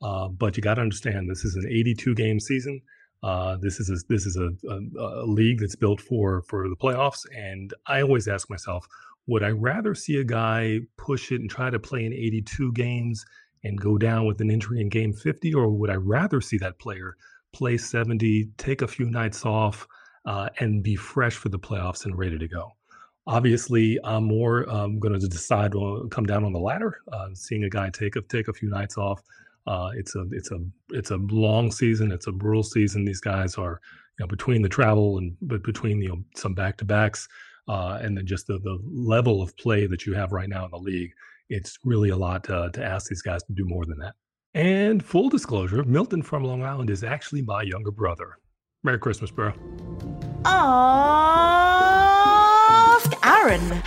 Uh, 0.00 0.28
but 0.28 0.56
you 0.56 0.62
got 0.62 0.74
to 0.74 0.80
understand 0.80 1.28
this 1.28 1.44
is 1.44 1.56
an 1.56 1.66
82 1.68 2.14
game 2.14 2.38
season. 2.38 2.80
Uh, 3.22 3.56
this 3.60 3.80
is 3.80 3.90
a, 3.90 3.96
this 4.08 4.26
is 4.26 4.36
a, 4.36 4.50
a, 4.68 5.24
a, 5.24 5.26
league 5.26 5.58
that's 5.58 5.74
built 5.74 6.00
for 6.00 6.42
for 6.42 6.68
the 6.68 6.76
playoffs, 6.76 7.26
and 7.36 7.74
I 7.86 8.00
always 8.00 8.28
ask 8.28 8.48
myself, 8.48 8.86
would 9.26 9.42
I 9.42 9.50
rather 9.50 9.94
see 9.94 10.18
a 10.20 10.24
guy 10.24 10.80
push 10.96 11.32
it 11.32 11.40
and 11.40 11.50
try 11.50 11.68
to 11.68 11.80
play 11.80 12.04
in 12.04 12.12
82 12.12 12.72
games 12.74 13.26
and 13.64 13.80
go 13.80 13.98
down 13.98 14.26
with 14.26 14.40
an 14.40 14.52
injury 14.52 14.80
in 14.80 14.88
game 14.88 15.12
50, 15.12 15.52
or 15.52 15.68
would 15.68 15.90
I 15.90 15.96
rather 15.96 16.40
see 16.40 16.58
that 16.58 16.78
player 16.78 17.16
play 17.52 17.76
70, 17.76 18.50
take 18.56 18.82
a 18.82 18.88
few 18.88 19.10
nights 19.10 19.44
off, 19.44 19.88
uh, 20.24 20.48
and 20.60 20.84
be 20.84 20.94
fresh 20.94 21.34
for 21.34 21.48
the 21.48 21.58
playoffs 21.58 22.04
and 22.04 22.16
ready 22.16 22.38
to 22.38 22.46
go? 22.46 22.70
Obviously, 23.26 23.98
I'm 24.04 24.24
more 24.24 24.70
um, 24.70 25.00
going 25.00 25.18
to 25.18 25.26
decide 25.26 25.72
to 25.72 26.08
come 26.12 26.24
down 26.24 26.44
on 26.44 26.52
the 26.52 26.60
ladder, 26.60 27.00
uh, 27.12 27.30
seeing 27.34 27.64
a 27.64 27.68
guy 27.68 27.90
take 27.90 28.14
a 28.14 28.20
take 28.22 28.46
a 28.46 28.52
few 28.52 28.70
nights 28.70 28.96
off 28.96 29.22
uh, 29.68 29.90
it's 29.94 30.16
a 30.16 30.24
it's 30.32 30.50
a 30.50 30.58
it's 30.90 31.10
a 31.10 31.18
long 31.18 31.70
season. 31.70 32.10
It's 32.10 32.26
a 32.26 32.32
brutal 32.32 32.62
season. 32.62 33.04
These 33.04 33.20
guys 33.20 33.56
are 33.56 33.80
you 34.18 34.24
know 34.24 34.26
between 34.26 34.62
the 34.62 34.68
travel 34.68 35.18
and 35.18 35.36
but 35.42 35.62
between 35.62 36.00
you 36.00 36.08
know 36.08 36.24
some 36.34 36.54
back 36.54 36.78
to 36.78 36.86
backs 36.86 37.28
uh, 37.68 37.98
and 38.00 38.16
then 38.16 38.26
just 38.26 38.46
the 38.46 38.58
the 38.60 38.78
level 38.82 39.42
of 39.42 39.54
play 39.58 39.86
that 39.86 40.06
you 40.06 40.14
have 40.14 40.32
right 40.32 40.48
now 40.48 40.64
in 40.64 40.70
the 40.70 40.78
league. 40.78 41.12
It's 41.50 41.78
really 41.84 42.08
a 42.10 42.16
lot 42.16 42.48
uh, 42.48 42.70
to 42.70 42.84
ask 42.84 43.08
these 43.08 43.20
guys 43.22 43.42
to 43.44 43.52
do 43.52 43.66
more 43.66 43.84
than 43.84 43.98
that. 43.98 44.14
And 44.54 45.04
full 45.04 45.28
disclosure, 45.28 45.84
Milton 45.84 46.22
from 46.22 46.44
Long 46.44 46.62
Island 46.62 46.88
is 46.88 47.04
actually 47.04 47.42
my 47.42 47.60
younger 47.62 47.90
brother. 47.90 48.38
Merry 48.82 48.98
Christmas, 48.98 49.30
bro. 49.30 49.52
Ask 50.46 50.72
Aaron. 53.26 53.82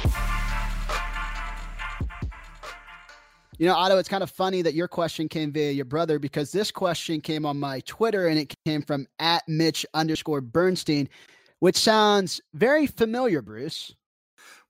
You 3.61 3.67
know, 3.67 3.75
Otto, 3.75 3.99
it's 3.99 4.09
kind 4.09 4.23
of 4.23 4.31
funny 4.31 4.63
that 4.63 4.73
your 4.73 4.87
question 4.87 5.29
came 5.29 5.51
via 5.51 5.69
your 5.69 5.85
brother 5.85 6.17
because 6.17 6.51
this 6.51 6.71
question 6.71 7.21
came 7.21 7.45
on 7.45 7.59
my 7.59 7.81
Twitter 7.81 8.25
and 8.25 8.39
it 8.39 8.51
came 8.65 8.81
from 8.81 9.05
at 9.19 9.47
Mitch 9.47 9.85
underscore 9.93 10.41
Bernstein, 10.41 11.07
which 11.59 11.77
sounds 11.77 12.41
very 12.55 12.87
familiar, 12.87 13.39
Bruce. 13.43 13.93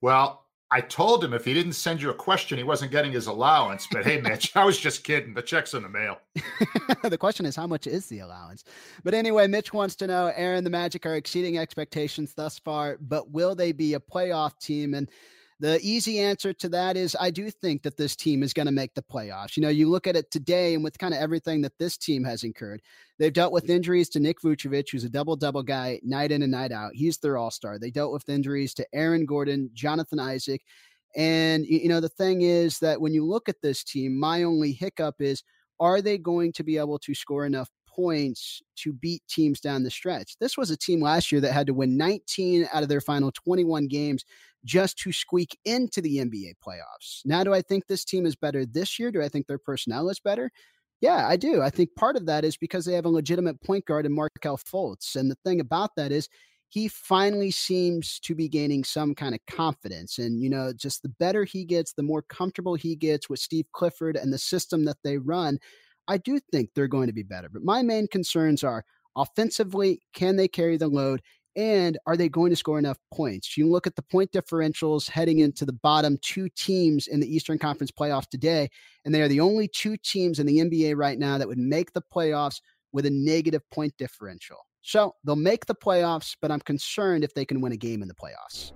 Well, 0.02 0.44
I 0.72 0.82
told 0.82 1.24
him 1.24 1.34
if 1.34 1.46
he 1.46 1.54
didn't 1.54 1.72
send 1.72 2.02
you 2.02 2.10
a 2.10 2.14
question, 2.14 2.58
he 2.58 2.66
wasn't 2.66 2.92
getting 2.92 3.14
his 3.14 3.28
allowance. 3.28 3.88
But 3.90 4.04
hey, 4.04 4.20
Mitch, 4.20 4.54
I 4.58 4.66
was 4.66 4.78
just 4.78 5.06
kidding. 5.06 5.34
The 5.34 5.42
check's 5.42 5.74
in 5.74 5.84
the 5.84 5.90
mail. 5.90 6.18
the 7.04 7.18
question 7.18 7.46
is, 7.46 7.56
how 7.56 7.68
much 7.68 7.88
is 7.88 8.08
the 8.08 8.20
allowance? 8.20 8.66
But 9.06 9.14
anyway, 9.14 9.48
Mitch 9.48 9.72
wants 9.72 9.96
to 9.96 10.08
know 10.08 10.34
Aaron, 10.36 10.66
the 10.66 10.70
Magic 10.70 11.06
are 11.06 11.16
exceeding 11.16 11.58
expectations 11.58 12.34
thus 12.34 12.60
far, 12.60 12.98
but 13.00 13.32
will 13.32 13.56
they 13.56 13.72
be 13.72 13.94
a 13.94 14.02
playoff 14.02 14.60
team? 14.60 14.96
And 14.96 15.10
the 15.62 15.80
easy 15.84 16.20
answer 16.20 16.54
to 16.54 16.70
that 16.70 16.98
is 16.98 17.16
I 17.20 17.30
do 17.30 17.52
think 17.52 17.84
that 17.84 17.96
this 17.96 18.16
team 18.16 18.42
is 18.42 18.52
going 18.52 18.66
to 18.66 18.72
make 18.72 18.96
the 18.96 19.04
playoffs. 19.04 19.56
You 19.56 19.62
know, 19.62 19.70
you 19.70 19.88
look 19.88 20.08
at 20.08 20.16
it 20.16 20.32
today 20.32 20.74
and 20.74 20.84
with 20.84 20.98
kind 20.98 21.14
of 21.14 21.20
everything 21.20 21.62
that 21.62 21.78
this 21.78 21.98
team 21.98 22.24
has 22.24 22.44
incurred, 22.44 22.82
they've 23.20 23.32
dealt 23.32 23.54
with 23.54 23.70
injuries 23.70 24.10
to 24.10 24.20
Nick 24.20 24.42
Vucevic, 24.42 24.90
who's 24.92 25.04
a 25.04 25.10
double 25.10 25.36
double 25.36 25.62
guy 25.62 26.00
night 26.02 26.32
in 26.32 26.42
and 26.42 26.52
night 26.52 26.72
out. 26.72 26.94
He's 26.96 27.20
their 27.20 27.38
all 27.38 27.52
star. 27.52 27.78
They 27.78 27.92
dealt 27.92 28.12
with 28.12 28.28
injuries 28.28 28.74
to 28.74 28.88
Aaron 28.92 29.28
Gordon, 29.28 29.70
Jonathan 29.74 30.20
Isaac. 30.20 30.64
And, 31.16 31.64
you 31.68 31.90
know, 31.90 32.00
the 32.00 32.10
thing 32.10 32.42
is 32.42 32.80
that 32.80 33.00
when 33.00 33.14
you 33.14 33.24
look 33.24 33.48
at 33.48 33.62
this 33.62 33.84
team, 33.84 34.20
my 34.20 34.42
only 34.42 34.72
hiccup 34.72 35.16
is 35.20 35.44
are 35.80 36.02
they 36.02 36.18
going 36.18 36.54
to 36.54 36.64
be 36.64 36.80
able 36.80 36.98
to 37.00 37.14
score 37.14 37.46
enough 37.46 37.70
points 37.96 38.62
to 38.78 38.94
beat 38.94 39.22
teams 39.30 39.60
down 39.60 39.84
the 39.84 39.92
stretch. 39.92 40.36
This 40.40 40.58
was 40.58 40.72
a 40.72 40.78
team 40.78 41.02
last 41.02 41.32
year 41.32 41.42
that 41.42 41.52
had 41.52 41.68
to 41.68 41.74
win 41.74 41.98
19 41.98 42.68
out 42.74 42.84
of 42.84 42.90
their 42.90 43.02
final 43.02 43.32
21 43.32 43.88
games 43.88 44.24
just 44.64 44.98
to 45.00 45.12
squeak 45.12 45.58
into 45.66 46.02
the 46.02 46.18
NBA 46.18 46.54
playoffs. 46.66 47.22
Now, 47.26 47.44
do 47.44 47.54
I 47.54 47.62
think 47.62 47.88
this 47.88 48.06
team 48.06 48.26
is 48.26 48.36
better 48.36 48.66
this 48.66 49.00
year? 49.00 49.12
Do 49.12 49.22
I 49.22 49.30
think 49.30 49.48
their 49.48 49.58
personnel 49.58 50.10
is 50.10 50.20
better? 50.20 50.52
Yeah, 51.02 51.28
I 51.28 51.36
do. 51.36 51.62
I 51.62 51.72
think 51.72 51.96
part 51.96 52.16
of 52.16 52.28
that 52.28 52.46
is 52.46 52.58
because 52.58 52.86
they 52.86 52.94
have 52.94 53.06
a 53.06 53.10
legitimate 53.10 53.62
point 53.64 53.86
guard 53.86 54.06
in 54.06 54.14
Markelle 54.14 54.58
Fultz. 54.58 55.16
And 55.16 55.32
the 55.32 55.38
thing 55.44 55.60
about 55.60 55.92
that 55.98 56.12
is 56.12 56.30
he 56.70 56.88
finally 56.88 57.52
seems 57.52 58.20
to 58.20 58.36
be 58.36 58.48
gaining 58.48 58.84
some 58.84 59.14
kind 59.16 59.36
of 59.36 59.42
confidence. 59.50 60.20
And, 60.20 60.42
you 60.42 60.50
know, 60.50 60.72
just 60.74 61.02
the 61.02 61.10
better 61.10 61.44
he 61.44 61.66
gets, 61.66 61.94
the 61.94 62.04
more 62.04 62.22
comfortable 62.22 62.76
he 62.76 62.96
gets 62.96 63.30
with 63.30 63.40
Steve 63.40 63.66
Clifford 63.74 64.16
and 64.16 64.32
the 64.32 64.38
system 64.38 64.86
that 64.86 64.98
they 65.04 65.18
run, 65.18 65.60
I 66.12 66.18
do 66.18 66.42
think 66.52 66.72
they're 66.76 66.90
going 66.90 67.08
to 67.08 67.14
be 67.14 67.24
better. 67.24 67.48
But 67.48 67.64
my 67.64 67.82
main 67.82 68.06
concerns 68.06 68.66
are 68.66 68.84
offensively, 69.16 70.02
can 70.14 70.36
they 70.36 70.50
carry 70.50 70.76
the 70.76 70.90
load? 70.90 71.22
And 71.56 71.98
are 72.06 72.18
they 72.18 72.28
going 72.28 72.50
to 72.50 72.56
score 72.58 72.78
enough 72.78 72.98
points? 73.14 73.56
You 73.56 73.70
look 73.70 73.88
at 73.88 73.96
the 73.96 74.02
point 74.02 74.34
differentials 74.34 75.10
heading 75.10 75.40
into 75.40 75.66
the 75.66 75.72
bottom 75.72 76.18
two 76.22 76.50
teams 76.50 77.08
in 77.08 77.22
the 77.22 77.34
Eastern 77.34 77.58
Conference 77.58 77.92
playoffs 77.92 78.28
today, 78.28 78.70
and 79.06 79.16
they 79.16 79.22
are 79.22 79.30
the 79.30 79.40
only 79.40 79.70
two 79.70 79.96
teams 80.04 80.40
in 80.40 80.46
the 80.46 80.58
NBA 80.58 80.98
right 80.98 81.18
now 81.18 81.38
that 81.38 81.48
would 81.48 81.58
make 81.58 81.94
the 81.94 82.02
playoffs 82.02 82.60
with 82.92 83.06
a 83.06 83.10
negative 83.10 83.62
point 83.70 83.94
differential. 83.98 84.58
So 84.82 85.16
they'll 85.24 85.38
make 85.38 85.66
the 85.66 85.76
playoffs, 85.76 86.36
but 86.42 86.52
I'm 86.52 86.60
concerned 86.60 87.24
if 87.24 87.34
they 87.34 87.46
can 87.46 87.62
win 87.62 87.72
a 87.72 87.78
game 87.78 88.02
in 88.02 88.10
the 88.10 88.16
playoffs. 88.16 88.74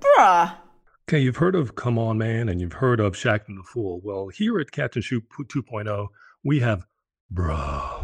Bruh. 0.00 0.65
Okay, 1.08 1.20
you've 1.20 1.36
heard 1.36 1.54
of 1.54 1.76
Come 1.76 2.00
On 2.00 2.18
Man 2.18 2.48
and 2.48 2.60
you've 2.60 2.72
heard 2.72 2.98
of 2.98 3.12
Shaqtin' 3.12 3.56
the 3.56 3.62
Fool. 3.62 4.00
Well, 4.02 4.26
here 4.26 4.58
at 4.58 4.72
Catch 4.72 4.96
and 4.96 5.04
Shoot 5.04 5.22
2.0, 5.38 6.08
we 6.42 6.58
have 6.58 6.84
Bruh. 7.32 8.02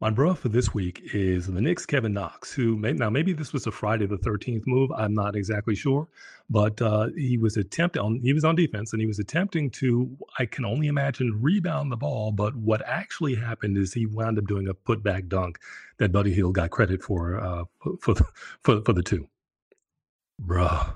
My 0.00 0.10
bruh 0.10 0.36
for 0.36 0.48
this 0.48 0.74
week 0.74 1.00
is 1.14 1.46
the 1.46 1.60
Knicks' 1.60 1.86
Kevin 1.86 2.12
Knox, 2.12 2.52
who 2.52 2.76
may, 2.76 2.94
now 2.94 3.10
maybe 3.10 3.32
this 3.32 3.52
was 3.52 3.68
a 3.68 3.70
Friday 3.70 4.06
the 4.06 4.18
Thirteenth 4.18 4.64
move. 4.66 4.90
I'm 4.90 5.14
not 5.14 5.36
exactly 5.36 5.76
sure, 5.76 6.08
but 6.50 6.82
uh, 6.82 7.10
he 7.16 7.38
was 7.38 7.56
attempting 7.56 8.02
on 8.02 8.20
he 8.24 8.32
was 8.32 8.44
on 8.44 8.56
defense 8.56 8.92
and 8.92 9.00
he 9.00 9.06
was 9.06 9.20
attempting 9.20 9.70
to 9.70 10.10
I 10.40 10.46
can 10.46 10.64
only 10.64 10.88
imagine 10.88 11.40
rebound 11.40 11.92
the 11.92 11.96
ball. 11.96 12.32
But 12.32 12.56
what 12.56 12.82
actually 12.84 13.36
happened 13.36 13.78
is 13.78 13.94
he 13.94 14.06
wound 14.06 14.36
up 14.36 14.46
doing 14.48 14.66
a 14.66 14.74
putback 14.74 15.28
dunk 15.28 15.60
that 15.98 16.10
Buddy 16.10 16.34
Hield 16.34 16.56
got 16.56 16.70
credit 16.70 17.04
for 17.04 17.38
uh, 17.38 17.64
for 18.00 18.16
for 18.64 18.82
for 18.82 18.92
the 18.92 19.04
two. 19.04 19.28
Bruh. 20.44 20.92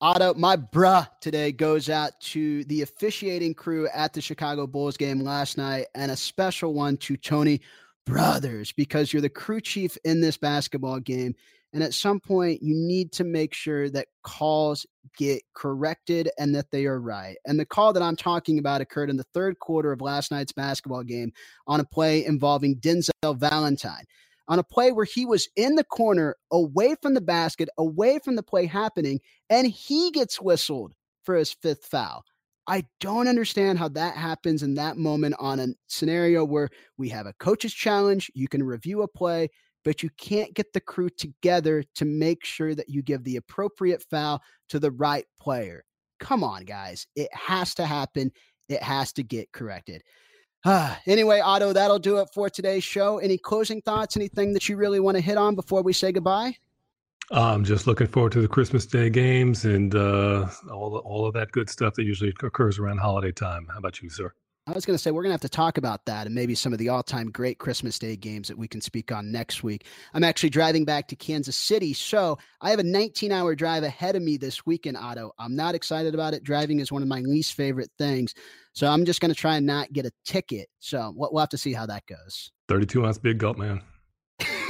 Otto, 0.00 0.32
my 0.34 0.56
bruh 0.56 1.08
today 1.20 1.50
goes 1.50 1.90
out 1.90 2.12
to 2.20 2.62
the 2.64 2.82
officiating 2.82 3.52
crew 3.52 3.88
at 3.92 4.12
the 4.12 4.20
Chicago 4.20 4.64
Bulls 4.64 4.96
game 4.96 5.20
last 5.20 5.58
night, 5.58 5.86
and 5.96 6.12
a 6.12 6.16
special 6.16 6.72
one 6.72 6.96
to 6.98 7.16
Tony 7.16 7.60
brothers 8.06 8.70
because 8.70 9.12
you're 9.12 9.20
the 9.22 9.28
crew 9.28 9.60
chief 9.60 9.98
in 10.04 10.20
this 10.20 10.36
basketball 10.36 11.00
game. 11.00 11.34
And 11.72 11.82
at 11.82 11.94
some 11.94 12.20
point, 12.20 12.62
you 12.62 12.74
need 12.76 13.10
to 13.12 13.24
make 13.24 13.52
sure 13.52 13.90
that 13.90 14.06
calls 14.22 14.86
get 15.18 15.42
corrected 15.52 16.30
and 16.38 16.54
that 16.54 16.70
they 16.70 16.86
are 16.86 17.00
right. 17.00 17.36
And 17.44 17.58
the 17.58 17.66
call 17.66 17.92
that 17.92 18.02
I'm 18.02 18.16
talking 18.16 18.60
about 18.60 18.80
occurred 18.80 19.10
in 19.10 19.16
the 19.16 19.26
third 19.34 19.58
quarter 19.58 19.90
of 19.90 20.00
last 20.00 20.30
night's 20.30 20.52
basketball 20.52 21.02
game 21.02 21.32
on 21.66 21.80
a 21.80 21.84
play 21.84 22.24
involving 22.24 22.76
Denzel 22.76 23.36
Valentine. 23.36 24.04
On 24.48 24.58
a 24.58 24.64
play 24.64 24.92
where 24.92 25.04
he 25.04 25.26
was 25.26 25.48
in 25.56 25.74
the 25.74 25.84
corner, 25.84 26.36
away 26.50 26.96
from 27.02 27.14
the 27.14 27.20
basket, 27.20 27.68
away 27.78 28.18
from 28.18 28.34
the 28.34 28.42
play 28.42 28.66
happening, 28.66 29.20
and 29.50 29.66
he 29.66 30.10
gets 30.10 30.40
whistled 30.40 30.92
for 31.24 31.36
his 31.36 31.52
fifth 31.52 31.84
foul. 31.84 32.24
I 32.66 32.84
don't 33.00 33.28
understand 33.28 33.78
how 33.78 33.88
that 33.88 34.16
happens 34.16 34.62
in 34.62 34.74
that 34.74 34.98
moment 34.98 35.34
on 35.38 35.58
a 35.58 35.68
scenario 35.86 36.44
where 36.44 36.68
we 36.98 37.08
have 37.08 37.26
a 37.26 37.32
coach's 37.34 37.72
challenge, 37.72 38.30
you 38.34 38.46
can 38.46 38.62
review 38.62 39.02
a 39.02 39.08
play, 39.08 39.48
but 39.84 40.02
you 40.02 40.10
can't 40.18 40.54
get 40.54 40.72
the 40.72 40.80
crew 40.80 41.08
together 41.08 41.82
to 41.94 42.04
make 42.04 42.44
sure 42.44 42.74
that 42.74 42.88
you 42.88 43.02
give 43.02 43.24
the 43.24 43.36
appropriate 43.36 44.04
foul 44.10 44.42
to 44.68 44.78
the 44.78 44.90
right 44.90 45.24
player. 45.40 45.82
Come 46.20 46.44
on, 46.44 46.64
guys. 46.64 47.06
It 47.16 47.28
has 47.32 47.74
to 47.76 47.86
happen. 47.86 48.32
It 48.68 48.82
has 48.82 49.12
to 49.14 49.22
get 49.22 49.52
corrected. 49.52 50.02
Anyway, 51.06 51.40
Otto, 51.40 51.72
that'll 51.72 51.98
do 51.98 52.18
it 52.18 52.28
for 52.34 52.50
today's 52.50 52.84
show. 52.84 53.18
Any 53.18 53.38
closing 53.38 53.80
thoughts? 53.80 54.16
Anything 54.16 54.52
that 54.52 54.68
you 54.68 54.76
really 54.76 55.00
want 55.00 55.16
to 55.16 55.20
hit 55.20 55.36
on 55.36 55.54
before 55.54 55.82
we 55.82 55.92
say 55.92 56.12
goodbye? 56.12 56.56
I'm 57.30 57.64
just 57.64 57.86
looking 57.86 58.06
forward 58.06 58.32
to 58.32 58.40
the 58.40 58.48
Christmas 58.48 58.86
Day 58.86 59.10
games 59.10 59.64
and 59.64 59.94
uh, 59.94 60.48
all 60.70 60.96
all 60.98 61.26
of 61.26 61.34
that 61.34 61.52
good 61.52 61.68
stuff 61.68 61.94
that 61.94 62.04
usually 62.04 62.32
occurs 62.42 62.78
around 62.78 62.98
holiday 62.98 63.32
time. 63.32 63.66
How 63.70 63.78
about 63.78 64.00
you, 64.00 64.08
sir? 64.08 64.32
I 64.68 64.72
was 64.72 64.84
going 64.84 64.94
to 64.94 65.02
say 65.02 65.12
we're 65.12 65.22
going 65.22 65.30
to 65.30 65.34
have 65.34 65.40
to 65.40 65.48
talk 65.48 65.78
about 65.78 66.04
that 66.04 66.26
and 66.26 66.34
maybe 66.34 66.54
some 66.54 66.74
of 66.74 66.78
the 66.78 66.90
all-time 66.90 67.30
great 67.30 67.58
Christmas 67.58 67.98
Day 67.98 68.16
games 68.16 68.48
that 68.48 68.58
we 68.58 68.68
can 68.68 68.82
speak 68.82 69.10
on 69.10 69.32
next 69.32 69.62
week. 69.62 69.86
I'm 70.12 70.22
actually 70.22 70.50
driving 70.50 70.84
back 70.84 71.08
to 71.08 71.16
Kansas 71.16 71.56
City, 71.56 71.94
so 71.94 72.36
I 72.60 72.68
have 72.68 72.78
a 72.78 72.84
19-hour 72.84 73.54
drive 73.54 73.82
ahead 73.82 74.14
of 74.14 74.20
me 74.20 74.36
this 74.36 74.66
weekend, 74.66 74.98
Otto. 74.98 75.32
I'm 75.38 75.56
not 75.56 75.74
excited 75.74 76.12
about 76.12 76.34
it. 76.34 76.44
Driving 76.44 76.80
is 76.80 76.92
one 76.92 77.00
of 77.00 77.08
my 77.08 77.20
least 77.20 77.54
favorite 77.54 77.88
things, 77.96 78.34
so 78.74 78.88
I'm 78.88 79.06
just 79.06 79.22
going 79.22 79.32
to 79.32 79.40
try 79.40 79.56
and 79.56 79.64
not 79.64 79.90
get 79.90 80.04
a 80.04 80.12
ticket. 80.26 80.68
So 80.80 81.14
we'll 81.16 81.40
have 81.40 81.48
to 81.48 81.58
see 81.58 81.72
how 81.72 81.86
that 81.86 82.04
goes. 82.04 82.52
32 82.68 83.06
ounce 83.06 83.16
big 83.16 83.38
gulp, 83.38 83.56
man. 83.56 83.80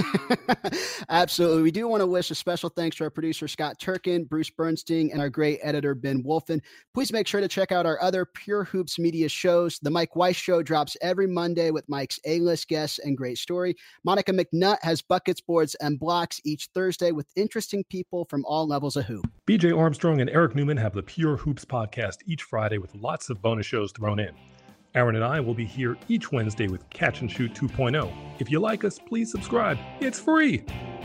Absolutely. 1.08 1.62
We 1.62 1.70
do 1.70 1.88
want 1.88 2.00
to 2.00 2.06
wish 2.06 2.30
a 2.30 2.34
special 2.34 2.68
thanks 2.68 2.96
to 2.96 3.04
our 3.04 3.10
producer, 3.10 3.48
Scott 3.48 3.78
Turkin, 3.78 4.24
Bruce 4.24 4.50
Bernstein, 4.50 5.10
and 5.12 5.20
our 5.20 5.30
great 5.30 5.60
editor, 5.62 5.94
Ben 5.94 6.22
Wolfen. 6.22 6.60
Please 6.94 7.12
make 7.12 7.26
sure 7.26 7.40
to 7.40 7.48
check 7.48 7.72
out 7.72 7.86
our 7.86 8.00
other 8.00 8.24
Pure 8.24 8.64
Hoops 8.64 8.98
media 8.98 9.28
shows. 9.28 9.78
The 9.80 9.90
Mike 9.90 10.16
Weiss 10.16 10.36
Show 10.36 10.62
drops 10.62 10.96
every 11.00 11.26
Monday 11.26 11.70
with 11.70 11.88
Mike's 11.88 12.18
A 12.24 12.40
list 12.40 12.68
guests 12.68 12.98
and 12.98 13.16
great 13.16 13.38
story. 13.38 13.76
Monica 14.04 14.32
McNutt 14.32 14.78
has 14.82 15.02
buckets, 15.02 15.40
boards, 15.40 15.74
and 15.76 15.98
blocks 15.98 16.40
each 16.44 16.68
Thursday 16.74 17.12
with 17.12 17.26
interesting 17.36 17.84
people 17.88 18.24
from 18.26 18.44
all 18.44 18.66
levels 18.66 18.96
of 18.96 19.04
hoop. 19.04 19.26
BJ 19.46 19.76
Armstrong 19.76 20.20
and 20.20 20.30
Eric 20.30 20.54
Newman 20.54 20.76
have 20.76 20.94
the 20.94 21.02
Pure 21.02 21.38
Hoops 21.38 21.64
podcast 21.64 22.18
each 22.26 22.42
Friday 22.42 22.78
with 22.78 22.94
lots 22.94 23.30
of 23.30 23.40
bonus 23.42 23.66
shows 23.66 23.92
thrown 23.92 24.18
in. 24.18 24.34
Aaron 24.98 25.14
and 25.14 25.24
I 25.24 25.38
will 25.38 25.54
be 25.54 25.64
here 25.64 25.96
each 26.08 26.32
Wednesday 26.32 26.66
with 26.66 26.90
Catch 26.90 27.20
and 27.20 27.30
Shoot 27.30 27.54
2.0. 27.54 28.12
If 28.40 28.50
you 28.50 28.58
like 28.58 28.82
us, 28.82 28.98
please 28.98 29.30
subscribe. 29.30 29.78
It's 30.00 30.18
free. 30.18 30.64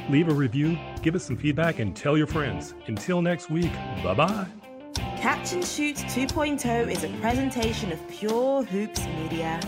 Leave 0.10 0.29
a 0.29 0.34
review, 0.34 0.79
give 1.03 1.13
us 1.13 1.23
some 1.23 1.38
feedback, 1.38 1.77
and 1.77 1.95
tell 1.95 2.17
your 2.17 2.25
friends. 2.25 2.73
Until 2.88 3.21
next 3.21 3.51
week, 3.51 3.71
bye 4.03 4.15
bye. 4.15 4.47
Catch 4.95 5.53
and 5.53 5.63
Shoot 5.63 5.97
2.0 5.97 6.91
is 6.91 7.03
a 7.03 7.10
presentation 7.19 7.91
of 7.91 8.10
Pure 8.10 8.63
Hoops 8.63 9.06
Media. 9.06 9.60